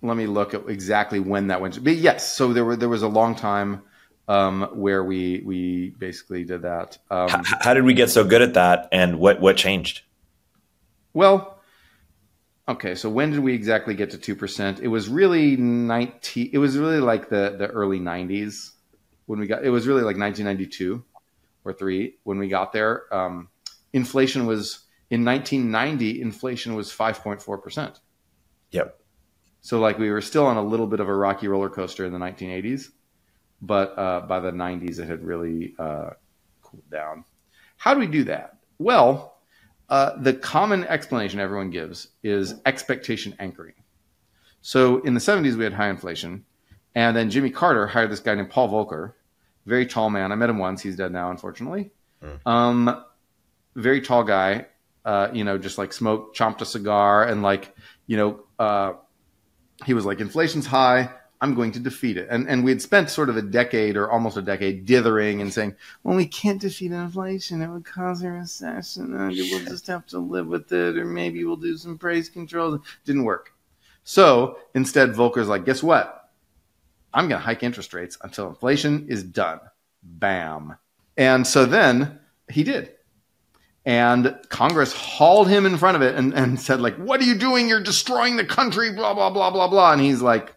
[0.03, 1.83] let me look at exactly when that went.
[1.83, 3.83] But yes, so there were there was a long time
[4.29, 6.99] um, where we we basically did that.
[7.11, 10.03] Um, how, how, did we get so good at that, and what what changed?
[11.15, 11.59] Well,
[12.69, 14.81] okay, so when did we exactly get to two percent?
[14.81, 16.51] It was really nineteen.
[16.53, 18.73] It was really like the the early nineties
[19.27, 19.65] when we got.
[19.65, 21.05] It was really like nineteen ninety two
[21.65, 23.13] or three when we got there.
[23.15, 23.49] Um,
[23.93, 26.21] inflation was in 1990.
[26.21, 28.01] Inflation was five point four percent.
[28.71, 28.99] Yep.
[29.61, 32.13] So like we were still on a little bit of a rocky roller coaster in
[32.13, 32.91] the 1980s
[33.61, 36.11] but uh, by the 90s it had really uh,
[36.63, 37.25] cooled down.
[37.77, 38.59] How do we do that?
[38.79, 39.39] Well,
[39.89, 43.75] uh, the common explanation everyone gives is expectation anchoring.
[44.63, 46.45] So in the 70s we had high inflation,
[46.95, 49.13] and then Jimmy Carter hired this guy named Paul Volcker,
[49.67, 50.33] very tall man.
[50.33, 51.91] I met him once; he's dead now, unfortunately.
[52.23, 52.39] Mm.
[52.47, 53.05] Um,
[53.75, 54.67] very tall guy.
[55.05, 57.75] Uh, you know, just like smoked, chomped a cigar, and like
[58.07, 58.95] you know, uh,
[59.85, 61.11] he was like, inflation's high
[61.41, 62.29] I'm going to defeat it.
[62.31, 65.53] And and we had spent sort of a decade or almost a decade dithering and
[65.53, 67.63] saying, well, we can't defeat inflation.
[67.63, 69.15] It would cause a recession.
[69.15, 72.81] And we'll just have to live with it, or maybe we'll do some price controls.
[73.05, 73.53] Didn't work.
[74.05, 76.26] So instead, Volcker's like, guess what?
[77.17, 79.59] I'm going to hike interest rates until inflation is done.
[80.03, 80.77] Bam.
[81.17, 82.93] And so then he did.
[83.87, 87.39] And Congress hauled him in front of it and, and said, like, what are you
[87.39, 87.71] doing?
[87.71, 89.93] You're destroying the country, blah, blah, blah, blah, blah.
[89.93, 90.55] And he's like,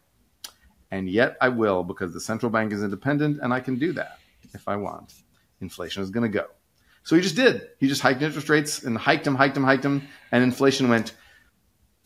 [0.92, 4.20] and yet I will because the central bank is independent and I can do that
[4.54, 5.14] if I want.
[5.62, 6.48] Inflation is going to go.
[7.04, 7.70] So he just did.
[7.80, 11.14] He just hiked interest rates and hiked them, hiked them, hiked them, and inflation went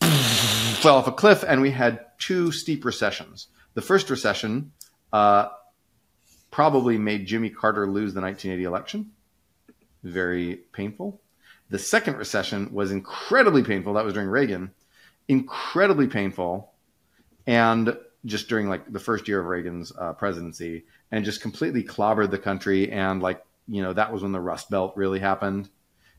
[0.00, 3.48] fell off a cliff, and we had two steep recessions.
[3.74, 4.72] The first recession
[5.12, 5.48] uh,
[6.50, 9.10] probably made Jimmy Carter lose the 1980 election.
[10.02, 11.20] Very painful.
[11.70, 13.94] The second recession was incredibly painful.
[13.94, 14.70] That was during Reagan.
[15.28, 16.72] Incredibly painful.
[17.46, 22.30] And just during like the first year of Reagan's uh, presidency and just completely clobbered
[22.30, 22.90] the country.
[22.90, 25.68] And like, you know, that was when the Rust Belt really happened.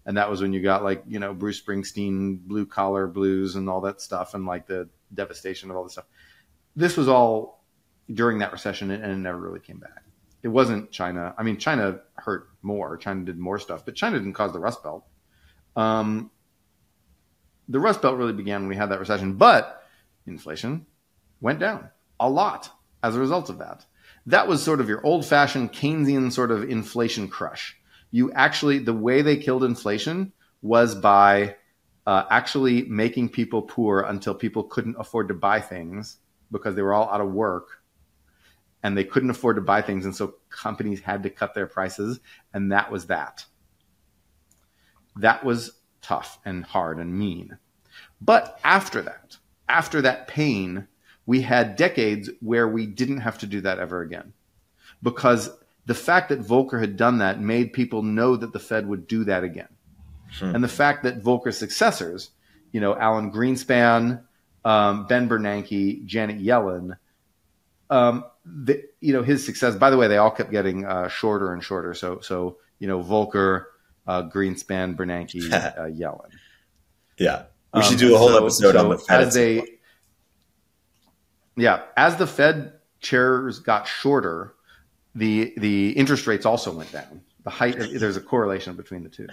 [0.05, 3.69] And that was when you got like, you know, Bruce Springsteen, blue collar blues and
[3.69, 6.05] all that stuff and like the devastation of all this stuff.
[6.75, 7.63] This was all
[8.13, 10.03] during that recession and it never really came back.
[10.43, 11.33] It wasn't China.
[11.37, 12.97] I mean, China hurt more.
[12.97, 15.03] China did more stuff, but China didn't cause the Rust Belt.
[15.75, 16.29] Um,
[17.67, 19.83] the Rust Belt really began when we had that recession, but
[20.27, 20.85] inflation
[21.41, 22.69] went down a lot
[23.01, 23.85] as a result of that.
[24.27, 27.75] That was sort of your old fashioned Keynesian sort of inflation crush.
[28.11, 31.55] You actually, the way they killed inflation was by
[32.07, 36.17] uh, actually making people poor until people couldn't afford to buy things
[36.51, 37.81] because they were all out of work
[38.83, 40.05] and they couldn't afford to buy things.
[40.05, 42.19] And so companies had to cut their prices.
[42.53, 43.45] And that was that.
[45.15, 45.71] That was
[46.01, 47.57] tough and hard and mean.
[48.21, 49.37] But after that,
[49.67, 50.87] after that pain,
[51.25, 54.33] we had decades where we didn't have to do that ever again
[55.01, 55.49] because
[55.85, 59.23] the fact that Volcker had done that made people know that the Fed would do
[59.23, 59.69] that again.
[60.39, 60.55] Hmm.
[60.55, 62.31] And the fact that Volcker's successors,
[62.71, 64.23] you know, Alan Greenspan,
[64.65, 66.97] um, Ben Bernanke, Janet Yellen,
[67.89, 71.53] um, the, you know, his success, by the way, they all kept getting uh, shorter
[71.53, 71.93] and shorter.
[71.93, 73.65] So, so, you know, Volcker,
[74.07, 76.31] uh, Greenspan, Bernanke, uh, Yellen.
[77.17, 77.43] Yeah.
[77.73, 79.21] We should do a whole um, so, episode so on the Fed.
[79.21, 79.63] As they,
[81.57, 84.55] yeah, as the Fed chairs got shorter,
[85.13, 87.21] the the interest rates also went down.
[87.45, 89.27] The height there's a correlation between the two.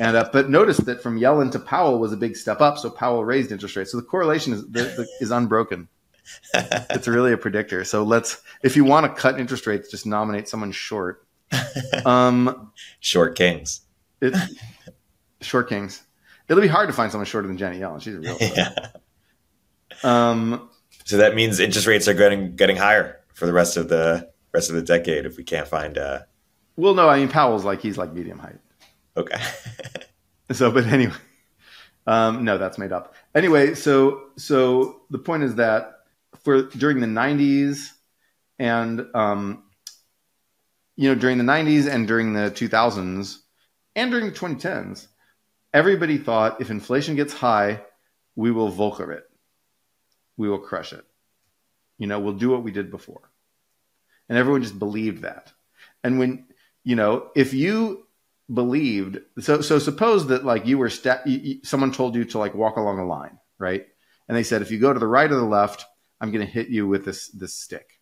[0.00, 2.76] And uh, but notice that from Yellen to Powell was a big step up.
[2.76, 3.92] So Powell raised interest rates.
[3.92, 5.88] So the correlation is the, the, is unbroken.
[6.54, 7.84] it's really a predictor.
[7.84, 11.24] So let's if you want to cut interest rates, just nominate someone short.
[12.04, 13.82] Um, short kings.
[14.20, 14.34] It,
[15.40, 16.02] short kings.
[16.48, 18.02] It'll be hard to find someone shorter than Janet Yellen.
[18.02, 18.36] She's a real.
[18.40, 18.74] Yeah.
[20.02, 20.68] Um,
[21.04, 24.70] so that means interest rates are getting getting higher for the rest of the rest
[24.70, 25.96] of the decade if we can't find.
[25.98, 26.20] Uh...
[26.80, 28.58] Well, no, I mean Powell's like he's like medium height.
[29.14, 29.38] Okay.
[30.52, 31.12] so, but anyway,
[32.06, 33.14] um, no, that's made up.
[33.34, 36.04] Anyway, so so the point is that
[36.42, 37.90] for during the 90s
[38.58, 39.64] and um,
[40.96, 43.38] you know during the 90s and during the 2000s
[43.94, 45.06] and during the 2010s
[45.74, 47.80] everybody thought if inflation gets high
[48.36, 49.24] we will Volcker it
[50.36, 51.04] we will crush it
[51.98, 53.30] you know we'll do what we did before
[54.28, 55.52] and everyone just believed that
[56.04, 56.44] and when
[56.84, 58.06] you know if you
[58.52, 61.22] believed so so suppose that like you were sta-
[61.62, 63.86] someone told you to like walk along a line right?
[64.28, 65.84] And they said if you go to the right or the left
[66.20, 68.00] i'm going to hit you with this this stick.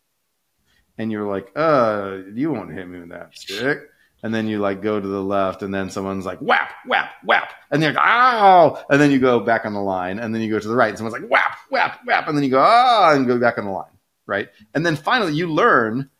[0.97, 3.79] And you're like uh you won't hit me with that stick.
[4.22, 7.53] And then you like go to the left and then someone's like whap whap whap.
[7.70, 8.83] And they're like ow!
[8.91, 10.89] And then you go back on the line and then you go to the right
[10.89, 12.26] and someone's like whap whap whap.
[12.26, 13.91] And then you go ah and go back on the line
[14.26, 14.49] right?
[14.74, 16.11] And then finally you learn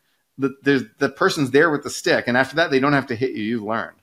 [0.63, 3.31] there's the person's there with the stick and after that they don't have to hit
[3.31, 3.99] you you've learned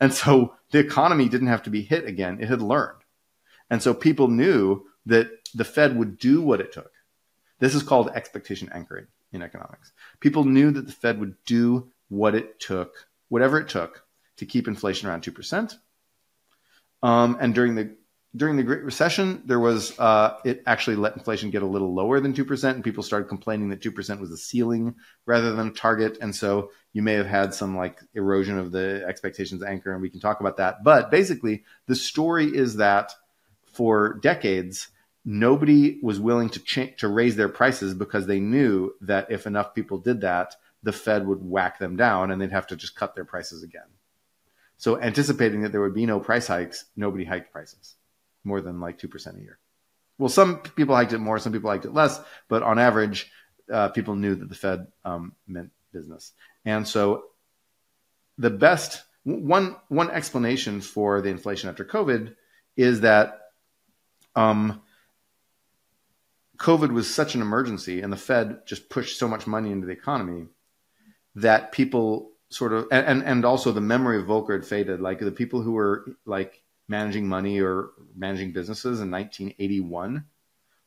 [0.00, 2.38] and so the economy didn't have to be hit again.
[2.40, 3.02] It had learned.
[3.70, 6.92] And so people knew that the Fed would do what it took.
[7.58, 9.92] This is called expectation anchoring in economics.
[10.20, 14.04] People knew that the Fed would do what it took, whatever it took,
[14.36, 15.76] to keep inflation around 2%.
[17.02, 17.96] Um, and during the
[18.36, 22.20] during the Great Recession, there was uh, it actually let inflation get a little lower
[22.20, 25.68] than two percent, and people started complaining that two percent was a ceiling rather than
[25.68, 29.92] a target, and so you may have had some like erosion of the expectations anchor,
[29.92, 30.84] and we can talk about that.
[30.84, 33.12] But basically, the story is that
[33.64, 34.88] for decades,
[35.24, 39.74] nobody was willing to cha- to raise their prices because they knew that if enough
[39.74, 43.14] people did that, the Fed would whack them down, and they'd have to just cut
[43.14, 43.88] their prices again.
[44.76, 47.94] So, anticipating that there would be no price hikes, nobody hiked prices
[48.44, 49.58] more than like 2% a year.
[50.18, 53.30] Well, some people liked it more, some people liked it less, but on average,
[53.72, 56.32] uh, people knew that the Fed um, meant business.
[56.64, 57.24] And so
[58.36, 62.34] the best one one explanation for the inflation after COVID
[62.76, 63.40] is that
[64.34, 64.80] um,
[66.58, 69.92] COVID was such an emergency, and the Fed just pushed so much money into the
[69.92, 70.46] economy
[71.34, 75.00] that people sort of and and also the memory of Volcker had faded.
[75.00, 80.24] Like the people who were like managing money or managing businesses in 1981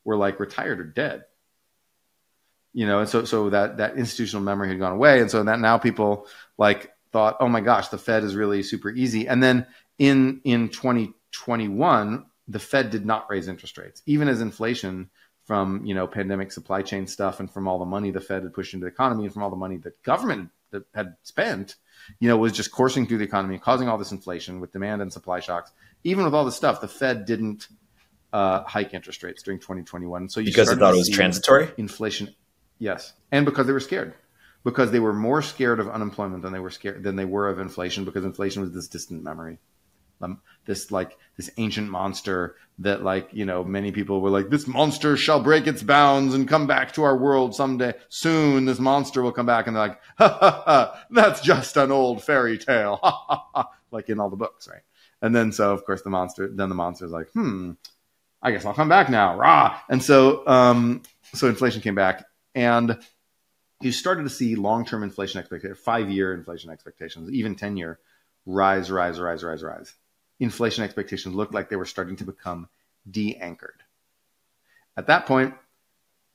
[0.03, 1.25] were like retired or dead.
[2.73, 5.59] You know, and so so that that institutional memory had gone away, and so that
[5.59, 6.27] now people
[6.57, 9.27] like thought, oh my gosh, the Fed is really super easy.
[9.27, 9.67] And then
[9.99, 15.09] in in 2021, the Fed did not raise interest rates, even as inflation
[15.45, 18.53] from you know pandemic supply chain stuff and from all the money the Fed had
[18.53, 20.49] pushed into the economy and from all the money that government
[20.93, 21.75] had spent,
[22.19, 25.11] you know, was just coursing through the economy, causing all this inflation with demand and
[25.11, 25.71] supply shocks
[26.03, 27.67] even with all this stuff, the Fed didn't
[28.33, 30.29] uh, hike interest rates during 2021.
[30.29, 32.33] So because they thought it was transitory inflation.
[32.79, 34.15] Yes, and because they were scared,
[34.63, 37.59] because they were more scared of unemployment than they were scared than they were of
[37.59, 39.59] inflation, because inflation was this distant memory,
[40.21, 44.67] um, this like this ancient monster that like you know many people were like this
[44.67, 48.65] monster shall break its bounds and come back to our world someday soon.
[48.65, 52.23] This monster will come back, and they're like, ha ha ha, that's just an old
[52.23, 54.81] fairy tale, ha ha ha, like in all the books, right?
[55.21, 57.73] And then so of course the monster then the monster's like, hmm,
[58.41, 59.37] I guess I'll come back now.
[59.37, 59.79] Rah.
[59.89, 61.03] And so um,
[61.33, 62.97] so inflation came back and
[63.81, 67.99] you started to see long-term inflation expectations, five-year inflation expectations, even 10-year
[68.45, 69.93] rise, rise, rise, rise, rise.
[70.39, 72.67] Inflation expectations looked like they were starting to become
[73.09, 73.83] de-anchored.
[74.97, 75.55] At that point,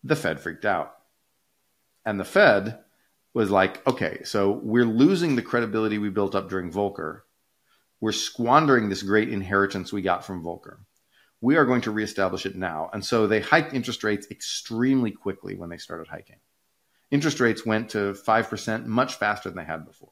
[0.03, 0.97] the Fed freaked out.
[2.05, 2.79] And the Fed
[3.35, 7.23] was like, okay, so we're losing the credibility we built up during Volcker
[8.01, 10.79] we're squandering this great inheritance we got from Volcker.
[11.41, 12.91] We are going to reestablish it now.
[12.93, 16.41] And so they hiked interest rates extremely quickly when they started hiking.
[17.11, 20.11] Interest rates went to 5% much faster than they had before.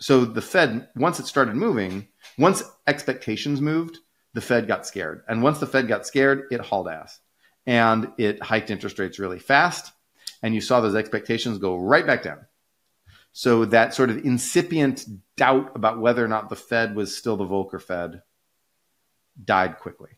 [0.00, 3.98] So the Fed, once it started moving, once expectations moved,
[4.34, 5.22] the Fed got scared.
[5.28, 7.20] And once the Fed got scared, it hauled ass.
[7.66, 9.92] And it hiked interest rates really fast.
[10.42, 12.46] And you saw those expectations go right back down.
[13.32, 15.04] So that sort of incipient
[15.36, 18.22] doubt about whether or not the Fed was still the Volcker Fed
[19.42, 20.10] died quickly.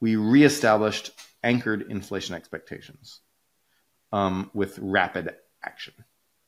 [0.00, 1.10] We reestablished
[1.42, 3.20] anchored inflation expectations
[4.12, 5.94] um, with rapid action.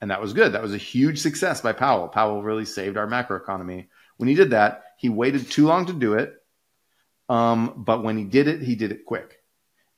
[0.00, 0.52] And that was good.
[0.52, 2.08] That was a huge success by Powell.
[2.08, 3.88] Powell really saved our macroeconomy.
[4.16, 6.34] When he did that, he waited too long to do it.
[7.28, 9.42] Um, but when he did it, he did it quick.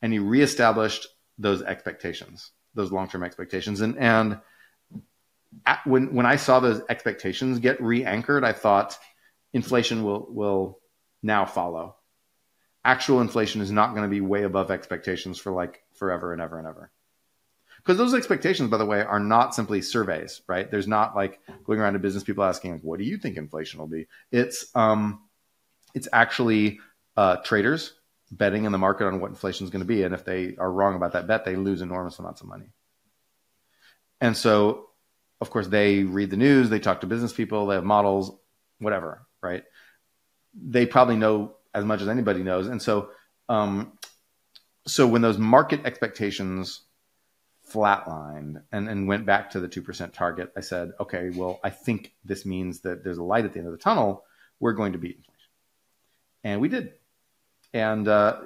[0.01, 1.07] And he reestablished
[1.39, 3.81] those expectations, those long term expectations.
[3.81, 4.41] And, and
[5.67, 8.99] at, when when I saw those expectations get re-anchored, I thought
[9.53, 10.79] inflation will will
[11.23, 11.97] now follow.
[12.85, 16.59] Actual inflation is not going to be way above expectations for like forever and ever
[16.59, 16.91] and ever.
[17.77, 20.71] Because those expectations, by the way, are not simply surveys, right?
[20.71, 23.89] There's not like going around to business people asking, "What do you think inflation will
[23.89, 25.21] be?" It's um,
[25.95, 26.81] it's actually
[27.17, 27.95] uh, traders
[28.31, 30.05] betting in the market on what inflation is going to be.
[30.05, 32.73] And if they are wrong about that bet, they lose enormous amounts of money.
[34.21, 34.89] And so,
[35.43, 38.31] of course, they read the news, they talk to business people, they have models,
[38.79, 39.65] whatever, right?
[40.55, 42.69] They probably know as much as anybody knows.
[42.69, 43.11] And so,
[43.49, 43.99] um,
[44.87, 46.83] so when those market expectations
[47.69, 52.13] flatlined and, and went back to the 2% target, I said, okay, well, I think
[52.25, 54.25] this means that there's a light at the end of the tunnel.
[54.61, 55.51] We're going to beat inflation.
[56.45, 56.93] And we did.
[57.75, 58.43] And uh,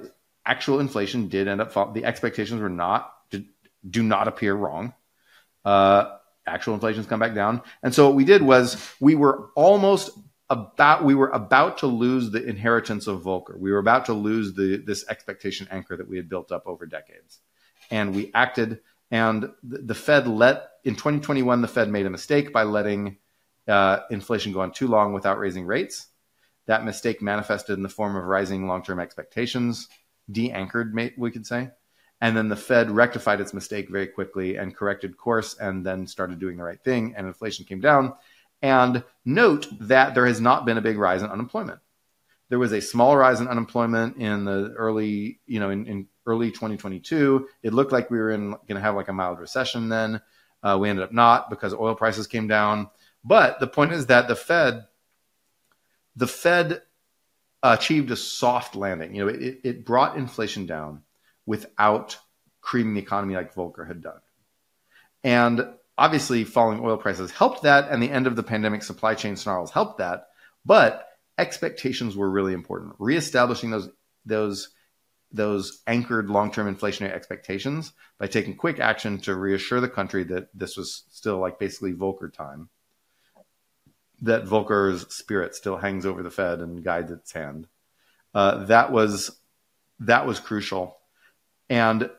[0.46, 1.92] actual inflation did end up falling.
[1.92, 3.44] The expectations were not, did,
[3.88, 4.94] do not appear wrong.
[5.62, 6.16] Uh,
[6.46, 7.62] actual inflation's come back down.
[7.82, 10.10] And so what we did was we were almost
[10.48, 13.58] about we were about to lose the inheritance of Volcker.
[13.58, 16.86] We were about to lose the this expectation anchor that we had built up over
[16.86, 17.40] decades.
[17.90, 18.80] And we acted
[19.10, 23.18] and the, the Fed let in 2021 the Fed made a mistake by letting
[23.68, 26.08] uh, inflation go on too long without raising rates.
[26.66, 29.88] That mistake manifested in the form of rising long-term expectations,
[30.30, 31.70] de-anchored, we could say.
[32.20, 36.38] And then the Fed rectified its mistake very quickly and corrected course and then started
[36.38, 38.14] doing the right thing and inflation came down.
[38.62, 41.80] And note that there has not been a big rise in unemployment.
[42.48, 46.50] There was a small rise in unemployment in the early, you know, in, in early
[46.50, 47.48] 2022.
[47.62, 50.20] It looked like we were in going to have like a mild recession then.
[50.62, 52.88] Uh, we ended up not because oil prices came down.
[53.24, 54.86] But the point is that the Fed,
[56.14, 56.82] the Fed
[57.62, 59.14] achieved a soft landing.
[59.14, 61.02] You know, it, it brought inflation down
[61.46, 62.18] without
[62.60, 64.20] creaming the economy like Volcker had done.
[65.24, 65.66] And
[65.96, 69.70] obviously, falling oil prices helped that, and the end of the pandemic supply chain snarls
[69.70, 70.28] helped that.
[70.64, 72.94] But expectations were really important.
[72.98, 73.88] Reestablishing those
[74.24, 74.70] those
[75.32, 80.76] those anchored long-term inflationary expectations by taking quick action to reassure the country that this
[80.76, 82.68] was still like basically Volcker time.
[84.22, 87.66] That Volcker's spirit still hangs over the Fed and guides its hand.
[88.34, 89.38] Uh, that was
[90.00, 90.95] that was crucial.
[91.68, 92.10] And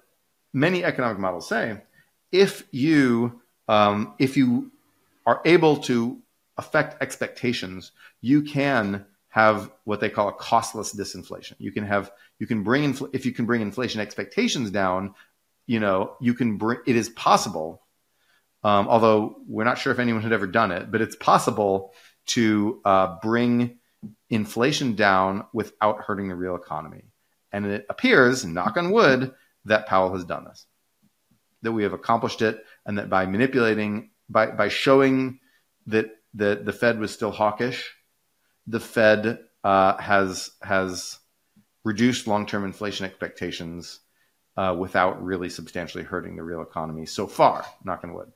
[0.54, 1.82] many economic models say
[2.32, 4.72] if you um, if you
[5.26, 6.22] are able to
[6.58, 7.92] affect expectations,
[8.22, 11.54] you can have what they call a costless disinflation.
[11.60, 15.14] You can have you can bring infl- if you can bring inflation expectations down,
[15.66, 16.80] you know you can bring.
[16.88, 17.82] It is possible,
[18.64, 21.94] um, although we're not sure if anyone had ever done it, but it's possible
[22.28, 23.80] to uh, bring
[24.30, 27.04] inflation down without hurting the real economy.
[27.58, 29.34] And it appears, knock on wood,
[29.66, 30.68] that Powell has done this,
[31.64, 35.40] that we have accomplished it, and that by manipulating, by, by showing
[35.88, 37.96] that the, the Fed was still hawkish,
[38.68, 41.18] the Fed uh, has, has
[41.84, 44.02] reduced long term inflation expectations
[44.56, 48.32] uh, without really substantially hurting the real economy so far, knock on wood.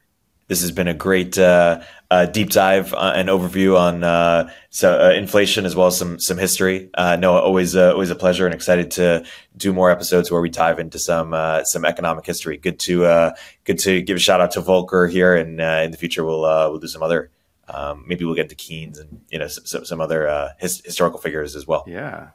[0.52, 1.80] This has been a great uh,
[2.10, 6.20] uh, deep dive uh, and overview on uh, so, uh, inflation as well as some
[6.20, 6.90] some history.
[6.94, 9.24] Uh, Noah, always always a pleasure and excited to
[9.56, 11.34] do more episodes where we dive into some
[11.64, 12.58] some economic history.
[12.58, 13.32] Good to
[13.64, 16.80] good to give a shout out to Volcker here, and in the future we'll we'll
[16.80, 17.32] do some other.
[17.70, 21.56] Um, maybe we'll get to Keynes and you know some, some other his, historical figures
[21.56, 21.86] as well.
[21.88, 22.32] Yeah.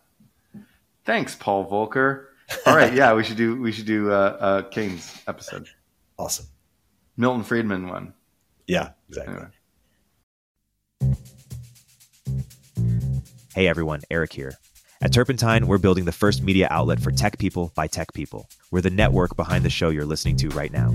[1.05, 2.29] Thanks, Paul Volcker.
[2.64, 5.69] All right, yeah, we should do we should do a Keynes episode.
[6.19, 6.47] Awesome.
[7.17, 8.14] Milton Friedman one.
[8.67, 9.35] Yeah, exactly.
[9.35, 11.17] Anyway.
[13.55, 14.55] Hey everyone, Erik here.
[15.01, 18.49] At Turpentine, we're building the first media outlet for tech people by tech people.
[18.71, 20.95] We're the network behind the show you're listening to right now.